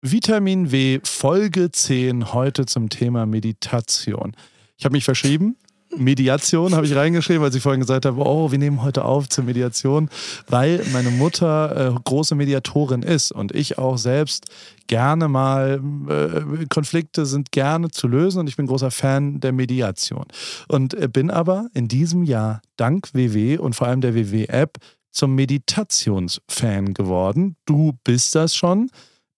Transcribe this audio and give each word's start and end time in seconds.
Vitamin 0.00 0.70
W 0.70 1.00
Folge 1.02 1.72
10 1.72 2.32
heute 2.32 2.66
zum 2.66 2.88
Thema 2.88 3.26
Meditation. 3.26 4.36
Ich 4.76 4.84
habe 4.84 4.92
mich 4.92 5.02
verschrieben. 5.02 5.56
Mediation 5.96 6.76
habe 6.76 6.86
ich 6.86 6.94
reingeschrieben, 6.94 7.42
weil 7.42 7.52
ich 7.52 7.60
vorhin 7.60 7.80
gesagt 7.80 8.06
habe, 8.06 8.20
oh, 8.24 8.52
wir 8.52 8.58
nehmen 8.58 8.82
heute 8.82 9.04
auf 9.04 9.28
zur 9.28 9.42
Mediation, 9.42 10.08
weil 10.46 10.84
meine 10.92 11.10
Mutter 11.10 11.96
äh, 11.96 12.00
große 12.04 12.36
Mediatorin 12.36 13.02
ist 13.02 13.32
und 13.32 13.52
ich 13.52 13.78
auch 13.78 13.98
selbst 13.98 14.44
gerne 14.86 15.26
mal, 15.26 15.82
äh, 16.08 16.66
Konflikte 16.66 17.26
sind 17.26 17.50
gerne 17.50 17.90
zu 17.90 18.06
lösen 18.06 18.38
und 18.38 18.48
ich 18.48 18.56
bin 18.56 18.66
großer 18.66 18.92
Fan 18.92 19.40
der 19.40 19.50
Mediation. 19.50 20.26
Und 20.68 20.94
äh, 20.94 21.08
bin 21.08 21.28
aber 21.28 21.70
in 21.74 21.88
diesem 21.88 22.22
Jahr 22.22 22.62
dank 22.76 23.12
WW 23.14 23.58
und 23.58 23.74
vor 23.74 23.88
allem 23.88 24.00
der 24.00 24.14
WW-App 24.14 24.78
zum 25.10 25.34
Meditationsfan 25.34 26.94
geworden. 26.94 27.56
Du 27.66 27.94
bist 28.04 28.36
das 28.36 28.54
schon. 28.54 28.90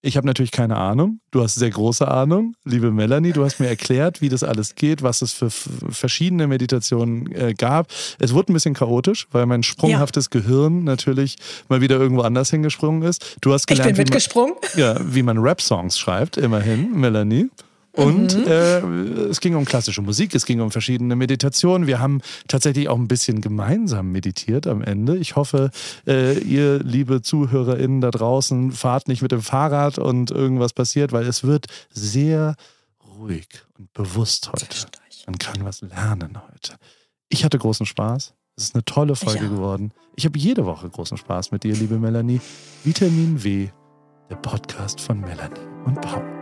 Ich 0.03 0.17
habe 0.17 0.27
natürlich 0.27 0.51
keine 0.51 0.77
Ahnung. 0.77 1.21
Du 1.31 1.43
hast 1.43 1.57
sehr 1.57 1.69
große 1.69 2.09
Ahnung. 2.09 2.55
Liebe 2.65 2.91
Melanie, 2.91 3.33
du 3.33 3.45
hast 3.45 3.61
mir 3.61 3.69
erklärt, 3.69 4.23
wie 4.23 4.31
das 4.31 4.43
alles 4.43 4.75
geht, 4.75 5.03
was 5.03 5.21
es 5.21 5.33
für 5.33 5.51
verschiedene 5.51 6.47
Meditationen 6.47 7.31
äh, 7.33 7.53
gab. 7.53 7.89
Es 8.19 8.33
wurde 8.33 8.53
ein 8.53 8.55
bisschen 8.55 8.73
chaotisch, 8.73 9.27
weil 9.31 9.45
mein 9.45 9.63
sprunghaftes 9.63 10.31
ja. 10.33 10.41
Gehirn 10.41 10.85
natürlich 10.85 11.37
mal 11.69 11.83
wieder 11.83 11.99
irgendwo 11.99 12.23
anders 12.23 12.49
hingesprungen 12.51 13.03
ist. 13.03 13.37
Du 13.43 13.53
hast 13.53 13.67
gelernt, 13.67 13.91
ich 13.91 13.97
bin 13.97 14.05
mitgesprungen. 14.05 14.55
Wie 14.75 14.81
man, 14.81 14.97
ja, 14.97 15.01
wie 15.15 15.23
man 15.23 15.39
Rap-Songs 15.39 15.99
schreibt, 15.99 16.39
immerhin, 16.39 16.99
Melanie. 16.99 17.51
Und 17.93 18.37
mhm. 18.37 18.47
äh, 18.47 18.79
es 19.31 19.41
ging 19.41 19.57
um 19.57 19.65
klassische 19.65 20.01
Musik, 20.01 20.35
es 20.35 20.47
ging 20.47 20.61
um 20.61 20.71
verschiedene 20.71 21.17
Meditationen. 21.17 21.87
Wir 21.87 21.99
haben 21.99 22.21
tatsächlich 22.47 22.89
auch 22.89 22.97
ein 22.97 23.09
bisschen 23.09 23.41
gemeinsam 23.41 24.13
meditiert 24.13 24.67
am 24.67 24.83
Ende. 24.83 25.17
Ich 25.17 25.35
hoffe, 25.37 25.71
äh, 26.07 26.39
ihr, 26.39 26.79
liebe 26.79 27.23
ZuhörerInnen 27.23 28.01
da 28.01 28.11
draußen, 28.11 28.71
fahrt 28.73 29.09
nicht 29.09 29.23
mit 29.23 29.33
dem 29.33 29.43
Fahrrad 29.43 29.99
und 29.99 30.31
irgendwas 30.31 30.73
passiert, 30.73 31.13
weil 31.13 31.27
es 31.27 31.43
wird 31.43 31.67
sehr 31.93 32.55
ruhig 33.19 33.49
und 33.77 33.93
bewusst 33.93 34.51
heute. 34.53 34.67
Man 35.27 35.39
kann 35.39 35.65
was 35.65 35.81
lernen 35.81 36.39
heute. 36.53 36.75
Ich 37.29 37.45
hatte 37.45 37.59
großen 37.59 37.87
Spaß. 37.87 38.35
Es 38.57 38.65
ist 38.65 38.75
eine 38.75 38.85
tolle 38.85 39.17
Folge 39.17 39.45
ich 39.45 39.51
geworden. 39.51 39.93
Ich 40.17 40.25
habe 40.27 40.39
jede 40.39 40.67
Woche 40.67 40.89
großen 40.89 41.17
Spaß 41.17 41.51
mit 41.51 41.65
dir, 41.65 41.75
liebe 41.75 41.99
Melanie. 41.99 42.41
Vitamin 42.85 43.43
W, 43.43 43.69
der 44.29 44.37
Podcast 44.37 45.01
von 45.01 45.21
Melanie 45.21 45.61
und 45.87 46.01
Paul. 46.01 46.40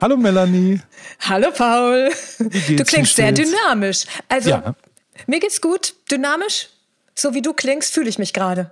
Hallo 0.00 0.16
Melanie. 0.16 0.80
Hallo 1.20 1.48
Paul. 1.54 2.10
Du 2.38 2.84
klingst 2.84 3.16
sehr 3.16 3.32
dynamisch. 3.32 4.06
Also 4.28 4.50
ja. 4.50 4.74
mir 5.26 5.40
geht's 5.40 5.60
gut, 5.60 5.94
dynamisch. 6.10 6.68
So 7.14 7.34
wie 7.34 7.42
du 7.42 7.52
klingst, 7.52 7.92
fühle 7.92 8.08
ich 8.08 8.18
mich 8.18 8.32
gerade. 8.32 8.70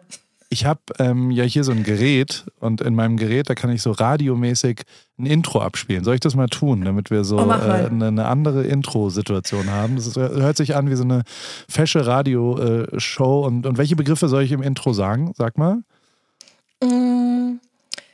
Ich 0.49 0.65
habe 0.65 0.81
ähm, 0.99 1.31
ja 1.31 1.45
hier 1.45 1.65
so 1.65 1.73
ein 1.73 1.85
Gerät 1.85 2.47
und 2.61 2.81
in 2.81 2.95
meinem 2.95 3.19
Gerät, 3.19 3.51
da 3.51 3.55
kann 3.55 3.69
ich 3.71 3.83
so 3.83 3.91
radiomäßig 3.91 4.81
ein 5.19 5.27
Intro 5.27 5.61
abspielen. 5.61 6.03
Soll 6.03 6.15
ich 6.15 6.21
das 6.21 6.35
mal 6.35 6.47
tun, 6.47 6.83
damit 6.87 7.11
wir 7.11 7.25
so 7.25 7.39
oh, 7.39 7.51
äh, 7.51 7.53
eine, 7.53 8.07
eine, 8.07 8.27
andere 8.27 8.65
Intro-Situation 8.65 9.71
haben? 9.71 9.97
Das 9.97 10.07
ist, 10.07 10.17
hört 10.17 10.57
sich 10.57 10.75
an 10.77 10.89
wie 10.89 10.97
so 10.97 11.05
eine 11.05 11.25
fesche 11.69 12.07
Radioshow. 12.07 13.43
Äh, 13.43 13.47
und, 13.47 13.67
und 13.67 13.77
welche 13.77 13.97
Begriffe 13.97 14.29
soll 14.29 14.45
ich 14.45 14.53
im 14.53 14.63
Intro 14.63 14.95
sagen? 14.95 15.35
Sag 15.37 15.59
mal. 15.59 15.83
Mm, 16.83 17.59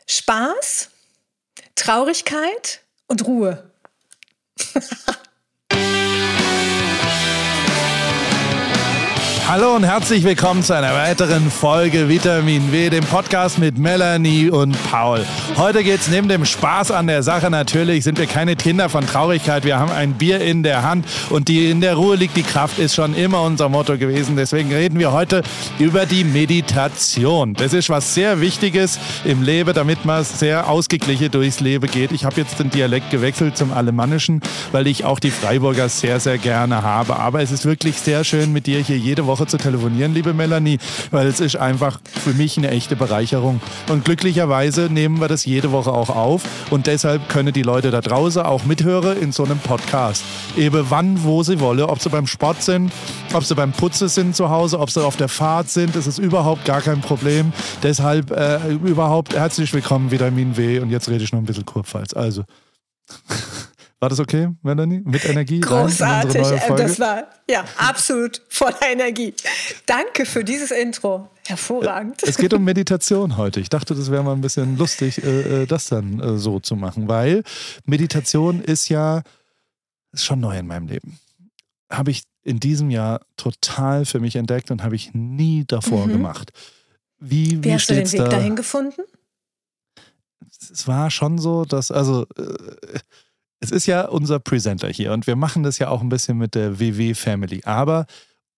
Spaß, 0.09 0.91
Traurigkeit, 1.77 2.81
und 3.07 3.27
Ruhe. 3.27 3.71
Hallo 9.47 9.77
und 9.77 9.85
herzlich 9.85 10.25
willkommen 10.25 10.63
zu 10.63 10.75
einer 10.75 10.95
weiteren 10.95 11.51
Folge 11.51 12.09
Vitamin 12.09 12.73
W, 12.73 12.89
dem 12.89 13.05
Podcast 13.05 13.59
mit 13.59 13.77
Melanie 13.77 14.49
und 14.49 14.75
Paul. 14.91 15.23
Heute 15.59 15.85
geht 15.85 16.01
es 16.01 16.09
neben 16.09 16.29
dem 16.29 16.47
Spaß 16.47 16.91
an 16.93 17.09
der 17.09 17.23
Sache 17.23 17.51
natürlich, 17.51 18.05
sind 18.05 18.19
wir 18.19 18.25
keine 18.25 18.57
Kinder 18.57 18.89
von 18.89 19.07
Traurigkeit. 19.07 19.65
Wir 19.65 19.79
haben 19.79 19.93
ein 19.93 20.15
Bier 20.15 20.41
in 20.41 20.63
der 20.63 20.83
Hand 20.83 21.07
und 21.29 21.49
die 21.49 21.71
in 21.71 21.83
der 21.83 21.97
Ruhe 21.97 22.17
liegt 22.17 22.39
die 22.39 22.43
Kraft, 22.43 22.79
ist 22.79 22.95
schon 22.95 23.15
immer 23.15 23.43
unser 23.43 23.69
Motto 23.69 23.99
gewesen. 23.99 24.35
Deswegen 24.35 24.73
reden 24.73 24.99
wir 24.99 25.13
heute 25.13 25.43
über 25.79 26.07
die 26.07 26.25
Meditation. 26.25 27.53
Das 27.53 27.75
ist 27.75 27.91
was 27.91 28.15
sehr 28.15 28.41
Wichtiges 28.41 28.99
im 29.27 29.43
Leben, 29.43 29.75
damit 29.75 30.07
man 30.07 30.25
sehr 30.25 30.71
ausgeglichen 30.71 31.31
durchs 31.31 31.61
Leben 31.61 31.91
geht. 31.91 32.13
Ich 32.13 32.25
habe 32.25 32.41
jetzt 32.41 32.59
den 32.61 32.71
Dialekt 32.71 33.11
gewechselt 33.11 33.59
zum 33.59 33.75
Alemannischen, 33.75 34.41
weil 34.73 34.87
ich 34.87 35.05
auch 35.05 35.19
die 35.19 35.31
Freiburger 35.31 35.91
sehr, 35.91 36.19
sehr 36.19 36.39
gerne 36.39 36.83
habe. 36.83 37.17
Aber 37.17 37.43
es 37.43 37.53
ist 37.53 37.67
wirklich 37.67 37.99
sehr 37.99 38.25
schön 38.25 38.51
mit 38.51 38.67
dir 38.67 38.81
hier 38.81 38.97
jede 38.97 39.27
Woche 39.27 39.34
Woche 39.35 39.47
zu 39.49 39.57
telefonieren, 39.57 40.15
liebe 40.15 40.33
Melanie, 40.33 40.79
weil 41.11 41.27
es 41.27 41.41
ist 41.41 41.57
einfach 41.57 41.99
für 42.05 42.35
mich 42.35 42.57
eine 42.57 42.71
echte 42.71 42.95
Bereicherung. 42.95 43.61
Und 43.89 44.05
glücklicherweise 44.05 44.83
nehmen 44.83 45.21
wir 45.21 45.27
das 45.27 45.45
jede 45.45 45.73
Woche 45.73 45.91
auch 45.91 46.09
auf 46.09 46.43
und 46.71 46.87
deshalb 46.87 47.29
können 47.29 47.53
die 47.53 47.63
Leute 47.63 47.91
da 47.91 48.01
draußen 48.01 48.43
auch 48.43 48.65
mithören 48.65 49.21
in 49.21 49.33
so 49.33 49.43
einem 49.43 49.59
Podcast. 49.59 50.23
Eben 50.57 50.87
wann, 50.89 51.25
wo 51.25 51.43
sie 51.43 51.59
wollen, 51.59 51.83
ob 51.83 52.01
sie 52.01 52.11
beim 52.11 52.29
Sport 52.29 52.63
sind, 52.63 52.93
ob 53.33 53.43
sie 53.43 53.57
beim 53.57 53.73
Putzen 53.73 54.07
sind 54.07 54.37
zu 54.37 54.51
Hause, 54.51 54.79
ob 54.79 54.93
sie 54.93 55.05
auf 55.05 55.17
der 55.17 55.29
Fahrt 55.29 55.69
sind, 55.69 55.97
das 55.97 56.07
ist 56.07 56.19
überhaupt 56.19 56.65
gar 56.65 56.81
kein 56.81 57.01
Problem. 57.01 57.53
Deshalb 57.83 58.31
äh, 58.31 58.69
überhaupt 58.69 59.35
herzlich 59.35 59.73
willkommen, 59.75 60.13
Vitamin 60.13 60.57
W. 60.57 60.79
Und 60.79 60.91
jetzt 60.91 61.09
rede 61.09 61.25
ich 61.25 61.33
noch 61.33 61.41
ein 61.41 61.45
bisschen 61.45 61.67
Kurpfalz. 61.67 62.15
Also. 62.15 62.45
War 64.05 64.11
das 64.11 64.21
okay, 64.21 64.51
Melanie? 64.61 65.01
Mit 65.03 65.25
Energie? 65.25 65.61
Großartig. 65.61 66.37
Äh, 66.37 66.77
das 66.77 67.01
war 67.01 67.27
ja 67.49 67.65
absolut 67.79 68.43
voller 68.51 68.93
Energie. 68.93 69.33
Danke 69.87 70.27
für 70.27 70.45
dieses 70.45 70.73
Intro. 70.73 71.31
Hervorragend. 71.47 72.23
Es 72.23 72.37
geht 72.37 72.53
um 72.53 72.63
Meditation 72.65 73.39
heute. 73.39 73.61
Ich 73.61 73.71
dachte, 73.71 73.95
das 73.95 74.11
wäre 74.11 74.23
mal 74.23 74.35
ein 74.35 74.43
bisschen 74.43 74.77
lustig, 74.77 75.25
äh, 75.25 75.63
äh, 75.63 75.67
das 75.67 75.87
dann 75.87 76.39
so 76.39 76.61
zu 76.61 76.77
machen, 76.77 77.09
weil 77.09 77.45
Meditation 77.87 78.61
ist 78.61 78.91
ja 78.91 79.23
ist 80.13 80.27
schon 80.27 80.41
neu 80.41 80.59
in 80.59 80.67
meinem 80.67 80.87
Leben. 80.87 81.19
Habe 81.91 82.11
ich 82.11 82.25
in 82.43 82.61
diesem 82.61 82.91
Jahr 82.91 83.23
total 83.39 84.05
für 84.05 84.21
mich 84.21 84.37
entdeckt 84.37 84.71
und 84.71 84.83
habe 84.83 84.97
ich 84.97 85.15
nie 85.15 85.65
davor 85.67 86.09
mhm. 86.09 86.13
gemacht. 86.13 86.53
Wie, 87.19 87.53
wie, 87.53 87.65
wie 87.65 87.73
hast 87.73 87.89
du 87.89 87.95
den 87.95 88.13
Weg 88.13 88.21
da? 88.21 88.29
dahin 88.29 88.55
gefunden? 88.55 89.01
Es 90.71 90.87
war 90.87 91.11
schon 91.11 91.39
so, 91.39 91.65
dass, 91.65 91.91
also 91.91 92.27
es 93.65 93.71
ist 93.71 93.87
ja 93.87 94.07
unser 94.09 94.39
Presenter 94.39 94.89
hier 94.89 95.13
und 95.13 95.27
wir 95.27 95.37
machen 95.37 95.63
das 95.63 95.79
ja 95.79 95.89
auch 95.89 96.03
ein 96.03 96.09
bisschen 96.09 96.39
mit 96.39 96.55
der 96.55 96.79
WW 96.79 97.15
Family. 97.15 97.63
Aber 97.65 98.07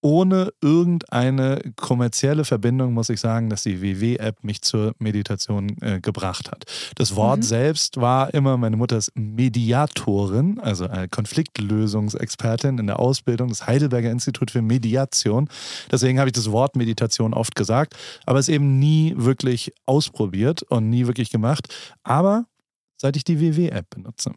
ohne 0.02 0.52
irgendeine 0.60 1.60
kommerzielle 1.74 2.44
Verbindung 2.44 2.92
muss 2.92 3.08
ich 3.08 3.18
sagen, 3.18 3.50
dass 3.50 3.64
die 3.64 3.82
WW-App 3.82 4.44
mich 4.44 4.62
zur 4.62 4.94
Meditation 4.98 5.76
äh, 5.80 6.00
gebracht 6.00 6.50
hat. 6.50 6.64
Das 6.94 7.16
Wort 7.16 7.38
mhm. 7.38 7.42
selbst 7.42 7.96
war 7.96 8.32
immer, 8.32 8.56
meine 8.56 8.76
Mutter 8.76 8.98
ist 8.98 9.10
Mediatorin, 9.16 10.60
also 10.60 10.86
eine 10.86 11.08
Konfliktlösungsexpertin 11.08 12.78
in 12.78 12.86
der 12.86 13.00
Ausbildung 13.00 13.48
des 13.48 13.66
Heidelberger 13.66 14.10
Institut 14.10 14.50
für 14.52 14.62
Mediation. 14.62 15.48
Deswegen 15.90 16.18
habe 16.20 16.28
ich 16.28 16.34
das 16.34 16.52
Wort 16.52 16.76
Meditation 16.76 17.34
oft 17.34 17.56
gesagt, 17.56 17.96
aber 18.26 18.38
es 18.38 18.48
eben 18.48 18.78
nie 18.78 19.14
wirklich 19.16 19.72
ausprobiert 19.86 20.62
und 20.62 20.88
nie 20.88 21.06
wirklich 21.06 21.30
gemacht. 21.30 21.74
Aber 22.04 22.44
seit 22.96 23.16
ich 23.16 23.24
die 23.24 23.40
WW-App 23.40 23.90
benutze, 23.90 24.32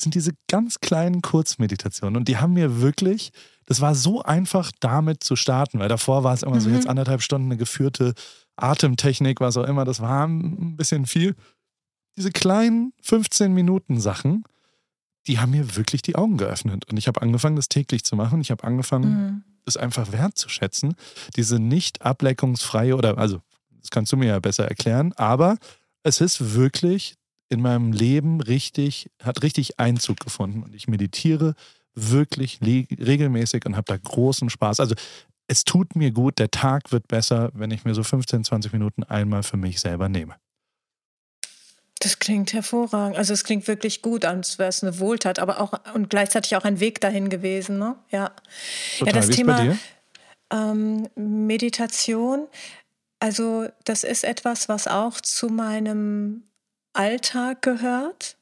sind 0.00 0.14
diese 0.14 0.32
ganz 0.48 0.80
kleinen 0.80 1.22
Kurzmeditationen. 1.22 2.16
Und 2.16 2.28
die 2.28 2.38
haben 2.38 2.52
mir 2.52 2.80
wirklich, 2.80 3.30
das 3.66 3.80
war 3.80 3.94
so 3.94 4.22
einfach 4.22 4.72
damit 4.80 5.22
zu 5.22 5.36
starten, 5.36 5.78
weil 5.78 5.88
davor 5.88 6.24
war 6.24 6.34
es 6.34 6.42
immer 6.42 6.56
mhm. 6.56 6.60
so 6.60 6.70
jetzt 6.70 6.88
anderthalb 6.88 7.22
Stunden 7.22 7.48
eine 7.48 7.56
geführte 7.56 8.14
Atemtechnik, 8.56 9.40
was 9.40 9.56
auch 9.56 9.66
immer. 9.66 9.84
Das 9.84 10.00
war 10.00 10.26
ein 10.26 10.76
bisschen 10.76 11.06
viel. 11.06 11.34
Diese 12.16 12.30
kleinen 12.30 12.92
15 13.02 13.52
Minuten 13.52 14.00
Sachen, 14.00 14.44
die 15.26 15.38
haben 15.38 15.50
mir 15.50 15.76
wirklich 15.76 16.02
die 16.02 16.16
Augen 16.16 16.38
geöffnet. 16.38 16.90
Und 16.90 16.96
ich 16.96 17.06
habe 17.06 17.22
angefangen, 17.22 17.56
das 17.56 17.68
täglich 17.68 18.04
zu 18.04 18.16
machen. 18.16 18.40
Ich 18.40 18.50
habe 18.50 18.64
angefangen, 18.64 19.10
mhm. 19.10 19.44
das 19.64 19.76
einfach 19.76 20.10
wertzuschätzen. 20.10 20.94
Diese 21.36 21.58
nicht 21.58 22.02
ableckungsfreie 22.02 22.96
oder, 22.96 23.18
also, 23.18 23.40
das 23.80 23.90
kannst 23.90 24.12
du 24.12 24.16
mir 24.16 24.26
ja 24.26 24.40
besser 24.40 24.66
erklären, 24.66 25.12
aber 25.14 25.56
es 26.02 26.20
ist 26.20 26.54
wirklich 26.54 27.14
in 27.48 27.60
meinem 27.60 27.92
Leben 27.92 28.40
richtig, 28.40 29.10
hat 29.22 29.42
richtig 29.42 29.80
Einzug 29.80 30.20
gefunden. 30.20 30.62
Und 30.62 30.74
ich 30.74 30.88
meditiere 30.88 31.54
wirklich 31.94 32.60
regelmäßig 32.62 33.66
und 33.66 33.76
habe 33.76 33.86
da 33.86 33.96
großen 33.96 34.50
Spaß. 34.50 34.80
Also 34.80 34.94
es 35.48 35.64
tut 35.64 35.96
mir 35.96 36.10
gut, 36.10 36.38
der 36.38 36.50
Tag 36.50 36.92
wird 36.92 37.08
besser, 37.08 37.50
wenn 37.54 37.70
ich 37.70 37.84
mir 37.84 37.94
so 37.94 38.02
15, 38.02 38.44
20 38.44 38.72
Minuten 38.72 39.02
einmal 39.02 39.42
für 39.42 39.56
mich 39.56 39.80
selber 39.80 40.08
nehme. 40.08 40.36
Das 42.00 42.20
klingt 42.20 42.52
hervorragend. 42.52 43.16
Also 43.16 43.32
es 43.32 43.42
klingt 43.42 43.66
wirklich 43.66 44.02
gut, 44.02 44.24
als 44.24 44.58
wäre 44.58 44.68
es 44.68 44.84
eine 44.84 45.00
Wohltat, 45.00 45.40
aber 45.40 45.60
auch 45.60 45.72
und 45.94 46.10
gleichzeitig 46.10 46.54
auch 46.54 46.64
ein 46.64 46.78
Weg 46.78 47.00
dahin 47.00 47.28
gewesen. 47.28 47.78
Ne? 47.78 47.96
Ja. 48.10 48.30
Total. 48.98 49.14
ja, 49.14 49.20
das 49.20 49.28
Wie 49.28 49.32
Thema 49.32 49.78
ähm, 50.52 51.08
Meditation. 51.16 52.46
Also 53.20 53.66
das 53.84 54.04
ist 54.04 54.22
etwas, 54.22 54.68
was 54.68 54.86
auch 54.86 55.20
zu 55.20 55.48
meinem 55.48 56.44
Alltag 56.92 57.62
gehört. 57.62 58.36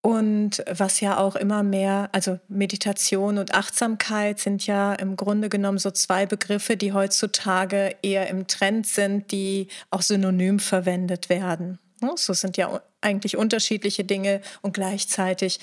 Und 0.00 0.62
was 0.70 1.00
ja 1.00 1.18
auch 1.18 1.34
immer 1.34 1.64
mehr, 1.64 2.10
also 2.12 2.38
Meditation 2.46 3.38
und 3.38 3.54
Achtsamkeit 3.54 4.38
sind 4.38 4.64
ja 4.64 4.94
im 4.94 5.16
Grunde 5.16 5.48
genommen 5.48 5.78
so 5.78 5.90
zwei 5.90 6.26
Begriffe, 6.26 6.76
die 6.76 6.92
heutzutage 6.92 7.96
eher 8.02 8.28
im 8.28 8.46
Trend 8.46 8.86
sind, 8.86 9.32
die 9.32 9.66
auch 9.90 10.02
synonym 10.02 10.60
verwendet 10.60 11.28
werden. 11.28 11.80
So 12.14 12.34
sind 12.34 12.56
ja 12.56 12.82
eigentlich 13.00 13.36
unterschiedliche 13.36 14.04
Dinge 14.04 14.42
und 14.62 14.74
gleichzeitig 14.74 15.58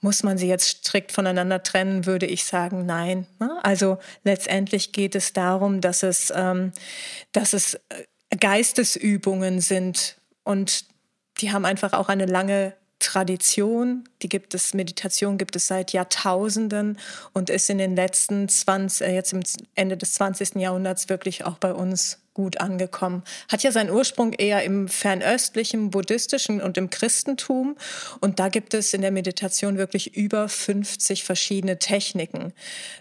muss 0.00 0.22
man 0.22 0.36
sie 0.36 0.48
jetzt 0.48 0.68
strikt 0.68 1.12
voneinander 1.12 1.62
trennen, 1.62 2.06
würde 2.06 2.26
ich 2.26 2.44
sagen, 2.44 2.86
nein. 2.86 3.26
Also 3.62 3.98
letztendlich 4.24 4.92
geht 4.92 5.14
es 5.14 5.32
darum, 5.32 5.80
dass 5.80 6.02
es, 6.02 6.32
ähm, 6.34 6.72
dass 7.32 7.52
es 7.52 7.74
äh, 7.74 8.36
Geistesübungen 8.38 9.60
sind 9.60 10.16
und 10.44 10.84
die 11.38 11.52
haben 11.52 11.64
einfach 11.64 11.92
auch 11.92 12.08
eine 12.08 12.26
lange 12.26 12.74
Tradition, 12.98 14.08
die 14.22 14.28
gibt 14.28 14.54
es, 14.54 14.72
Meditation 14.72 15.36
gibt 15.36 15.54
es 15.54 15.66
seit 15.66 15.92
Jahrtausenden 15.92 16.98
und 17.34 17.50
ist 17.50 17.68
in 17.68 17.78
den 17.78 17.94
letzten 17.94 18.48
20, 18.48 19.06
äh, 19.06 19.14
jetzt 19.14 19.32
im 19.32 19.42
Ende 19.74 19.96
des 19.96 20.14
20. 20.14 20.56
Jahrhunderts 20.56 21.08
wirklich 21.08 21.44
auch 21.44 21.58
bei 21.58 21.74
uns 21.74 22.25
gut 22.36 22.60
angekommen. 22.60 23.22
Hat 23.50 23.62
ja 23.62 23.72
seinen 23.72 23.90
Ursprung 23.90 24.34
eher 24.34 24.62
im 24.62 24.88
fernöstlichen, 24.88 25.90
buddhistischen 25.90 26.60
und 26.60 26.76
im 26.76 26.90
Christentum. 26.90 27.76
Und 28.20 28.38
da 28.38 28.50
gibt 28.50 28.74
es 28.74 28.92
in 28.92 29.00
der 29.00 29.10
Meditation 29.10 29.78
wirklich 29.78 30.14
über 30.14 30.46
50 30.46 31.24
verschiedene 31.24 31.78
Techniken. 31.78 32.52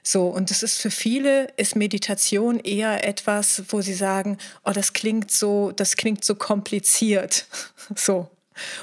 So. 0.03 0.27
Und 0.27 0.51
das 0.51 0.63
ist 0.63 0.77
für 0.77 0.89
viele 0.89 1.49
ist 1.57 1.75
Meditation 1.75 2.61
eher 2.61 3.05
etwas, 3.05 3.63
wo 3.67 3.81
sie 3.81 3.93
sagen, 3.93 4.37
oh, 4.63 4.71
das 4.71 4.93
klingt 4.93 5.31
so, 5.31 5.71
das 5.71 5.97
klingt 5.97 6.23
so 6.23 6.35
kompliziert. 6.35 7.45
So. 7.95 8.34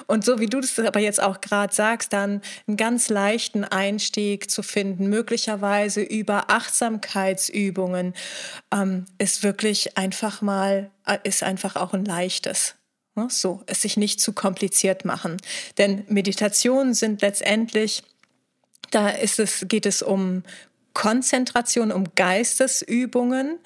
Und 0.06 0.24
so 0.24 0.38
wie 0.38 0.46
du 0.46 0.60
das 0.60 0.78
aber 0.78 1.00
jetzt 1.00 1.22
auch 1.22 1.40
gerade 1.40 1.74
sagst, 1.74 2.12
dann 2.12 2.42
einen 2.66 2.76
ganz 2.76 3.08
leichten 3.08 3.64
Einstieg 3.64 4.50
zu 4.50 4.62
finden, 4.62 5.08
möglicherweise 5.08 6.02
über 6.02 6.50
Achtsamkeitsübungen, 6.50 8.14
ähm, 8.72 9.06
ist 9.18 9.42
wirklich 9.42 9.96
einfach 9.96 10.42
mal, 10.42 10.90
äh, 11.06 11.18
ist 11.24 11.42
einfach 11.42 11.76
auch 11.76 11.92
ein 11.92 12.04
leichtes. 12.04 12.74
Ne? 13.14 13.28
So, 13.30 13.62
es 13.66 13.82
sich 13.82 13.96
nicht 13.96 14.20
zu 14.20 14.32
kompliziert 14.32 15.04
machen. 15.04 15.36
Denn 15.78 16.04
Meditationen 16.08 16.94
sind 16.94 17.22
letztendlich, 17.22 18.02
da 18.90 19.08
ist 19.08 19.38
es, 19.38 19.66
geht 19.68 19.86
es 19.86 20.02
um 20.02 20.42
Konzentration, 20.94 21.92
um 21.92 22.14
Geistesübungen, 22.14 23.58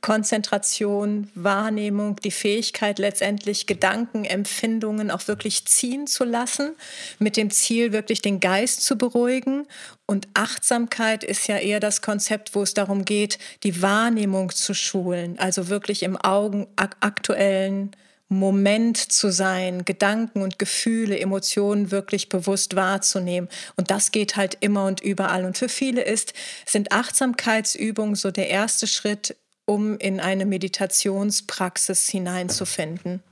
Konzentration, 0.00 1.30
Wahrnehmung, 1.34 2.16
die 2.16 2.30
Fähigkeit 2.30 2.98
letztendlich 2.98 3.66
Gedanken, 3.66 4.24
Empfindungen 4.24 5.10
auch 5.10 5.26
wirklich 5.28 5.66
ziehen 5.66 6.06
zu 6.06 6.24
lassen, 6.24 6.72
mit 7.18 7.36
dem 7.36 7.50
Ziel 7.50 7.92
wirklich 7.92 8.22
den 8.22 8.40
Geist 8.40 8.82
zu 8.82 8.96
beruhigen. 8.96 9.66
Und 10.06 10.28
Achtsamkeit 10.34 11.24
ist 11.24 11.48
ja 11.48 11.58
eher 11.58 11.80
das 11.80 12.00
Konzept, 12.00 12.54
wo 12.54 12.62
es 12.62 12.74
darum 12.74 13.04
geht, 13.04 13.38
die 13.62 13.82
Wahrnehmung 13.82 14.50
zu 14.50 14.74
schulen, 14.74 15.38
also 15.38 15.68
wirklich 15.68 16.02
im 16.02 16.16
Augen 16.16 16.66
aktuellen 16.76 17.90
Moment 18.28 18.98
zu 18.98 19.32
sein, 19.32 19.86
Gedanken 19.86 20.42
und 20.42 20.58
Gefühle, 20.58 21.18
Emotionen 21.18 21.90
wirklich 21.90 22.28
bewusst 22.28 22.76
wahrzunehmen. 22.76 23.48
Und 23.76 23.90
das 23.90 24.12
geht 24.12 24.36
halt 24.36 24.58
immer 24.60 24.84
und 24.84 25.00
überall. 25.00 25.46
Und 25.46 25.56
für 25.56 25.70
viele 25.70 26.02
ist, 26.02 26.34
sind 26.66 26.92
Achtsamkeitsübungen 26.92 28.16
so 28.16 28.30
der 28.30 28.50
erste 28.50 28.86
Schritt 28.86 29.34
um 29.68 29.98
in 29.98 30.18
eine 30.18 30.46
Meditationspraxis 30.46 32.08
hineinzufinden. 32.08 33.22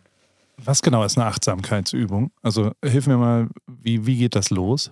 Was 0.58 0.82
genau 0.82 1.02
ist 1.02 1.16
eine 1.16 1.26
Achtsamkeitsübung? 1.26 2.30
Also 2.42 2.72
hilf 2.84 3.06
mir 3.06 3.16
mal, 3.16 3.48
wie, 3.66 4.06
wie 4.06 4.18
geht 4.18 4.34
das 4.34 4.50
los? 4.50 4.90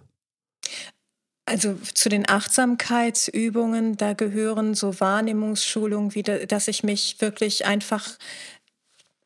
Also 1.45 1.75
zu 1.93 2.09
den 2.09 2.27
Achtsamkeitsübungen, 2.27 3.99
da 3.99 4.15
gehören 4.15 4.75
so 4.75 4.99
Wahrnehmungsschulungen, 4.99 6.15
wie 6.15 6.23
dass 6.23 6.69
ich 6.69 6.83
mich 6.83 7.21
wirklich 7.21 7.67
einfach 7.67 8.17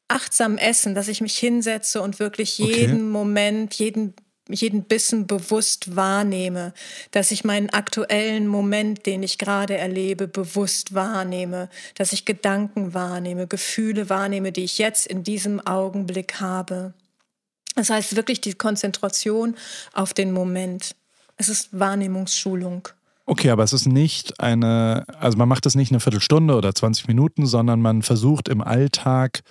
achtsam 0.09 0.59
essen, 0.59 0.97
dass 0.97 1.07
ich 1.07 1.21
mich 1.21 1.39
hinsetze 1.39 2.03
und 2.03 2.19
wirklich 2.19 2.59
jeden 2.59 2.95
okay. 2.95 3.13
Moment, 3.13 3.75
jeden 3.75 4.15
jeden 4.49 4.83
Bissen 4.83 5.27
bewusst 5.27 5.97
wahrnehme, 5.97 6.73
dass 7.11 7.31
ich 7.31 7.45
meinen 7.45 7.71
aktuellen 7.71 8.47
Moment, 8.47 9.07
den 9.07 9.23
ich 9.23 9.39
gerade 9.39 9.77
erlebe, 9.77 10.29
bewusst 10.29 10.95
wahrnehme, 10.95 11.69
dass 11.95 12.13
ich 12.13 12.25
Gedanken 12.25 12.95
wahrnehme, 12.95 13.47
Gefühle 13.47 14.09
wahrnehme, 14.09 14.53
die 14.53 14.65
ich 14.65 14.79
jetzt 14.79 15.07
in 15.07 15.23
diesem 15.23 15.61
Augenblick 15.67 16.41
habe. 16.41 16.95
Das 17.75 17.91
heißt 17.91 18.17
wirklich 18.17 18.41
die 18.41 18.55
Konzentration 18.55 19.55
auf 19.93 20.15
den 20.15 20.33
Moment. 20.33 20.97
Es 21.37 21.49
ist 21.49 21.69
Wahrnehmungsschulung. 21.79 22.89
Okay, 23.27 23.51
aber 23.51 23.63
es 23.63 23.75
ist 23.75 23.87
nicht 23.87 24.41
eine, 24.41 25.05
also 25.21 25.37
man 25.37 25.49
macht 25.49 25.67
das 25.67 25.75
nicht 25.75 25.93
eine 25.93 26.01
Viertelstunde 26.01 26.55
oder 26.55 26.75
20 26.75 27.09
Minuten, 27.09 27.47
sondern 27.47 27.81
man 27.83 28.03
versucht 28.03 28.49
im 28.49 28.63
Alltag 28.63 29.43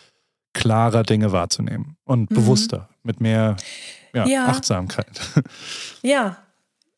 klarer 0.53 1.03
Dinge 1.03 1.31
wahrzunehmen 1.31 1.95
und 2.03 2.31
mhm. 2.31 2.35
bewusster, 2.35 2.89
mit 3.03 3.21
mehr 3.21 3.55
ja, 4.17 4.27
ja. 4.27 4.45
Achtsamkeit. 4.47 5.19
Ja, 6.01 6.37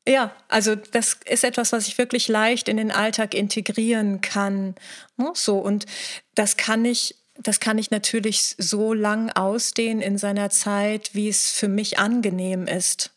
ja, 0.07 0.31
also 0.47 0.75
das 0.75 1.19
ist 1.25 1.43
etwas, 1.43 1.71
was 1.71 1.87
ich 1.87 1.97
wirklich 1.99 2.27
leicht 2.27 2.67
in 2.67 2.77
den 2.77 2.91
Alltag 2.91 3.35
integrieren 3.35 4.21
kann. 4.21 4.73
Ne, 5.17 5.31
so 5.35 5.59
und 5.59 5.85
das 6.33 6.57
kann 6.57 6.83
ich, 6.83 7.15
das 7.35 7.59
kann 7.59 7.77
ich 7.77 7.91
natürlich 7.91 8.55
so 8.57 8.93
lang 8.93 9.29
ausdehnen 9.29 10.01
in 10.01 10.17
seiner 10.17 10.49
Zeit, 10.49 11.11
wie 11.13 11.29
es 11.29 11.51
für 11.51 11.67
mich 11.67 11.99
angenehm 11.99 12.65
ist. 12.65 13.11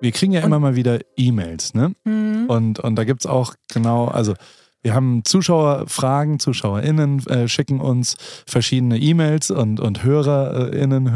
Wir 0.00 0.12
kriegen 0.12 0.32
ja 0.32 0.40
und, 0.40 0.46
immer 0.46 0.58
mal 0.58 0.76
wieder 0.76 1.00
E-Mails, 1.16 1.74
ne? 1.74 1.94
Mhm. 2.04 2.46
Und, 2.48 2.78
und 2.78 2.96
da 2.96 3.04
gibt 3.04 3.20
es 3.20 3.26
auch 3.26 3.54
genau, 3.68 4.06
also 4.06 4.34
wir 4.82 4.94
haben 4.94 5.24
Zuschauerfragen, 5.24 6.38
ZuschauerInnen 6.38 7.26
äh, 7.26 7.48
schicken 7.48 7.80
uns 7.80 8.16
verschiedene 8.46 8.98
E-Mails 8.98 9.50
und, 9.50 9.78
und 9.78 10.02
HörerInnen 10.02 11.06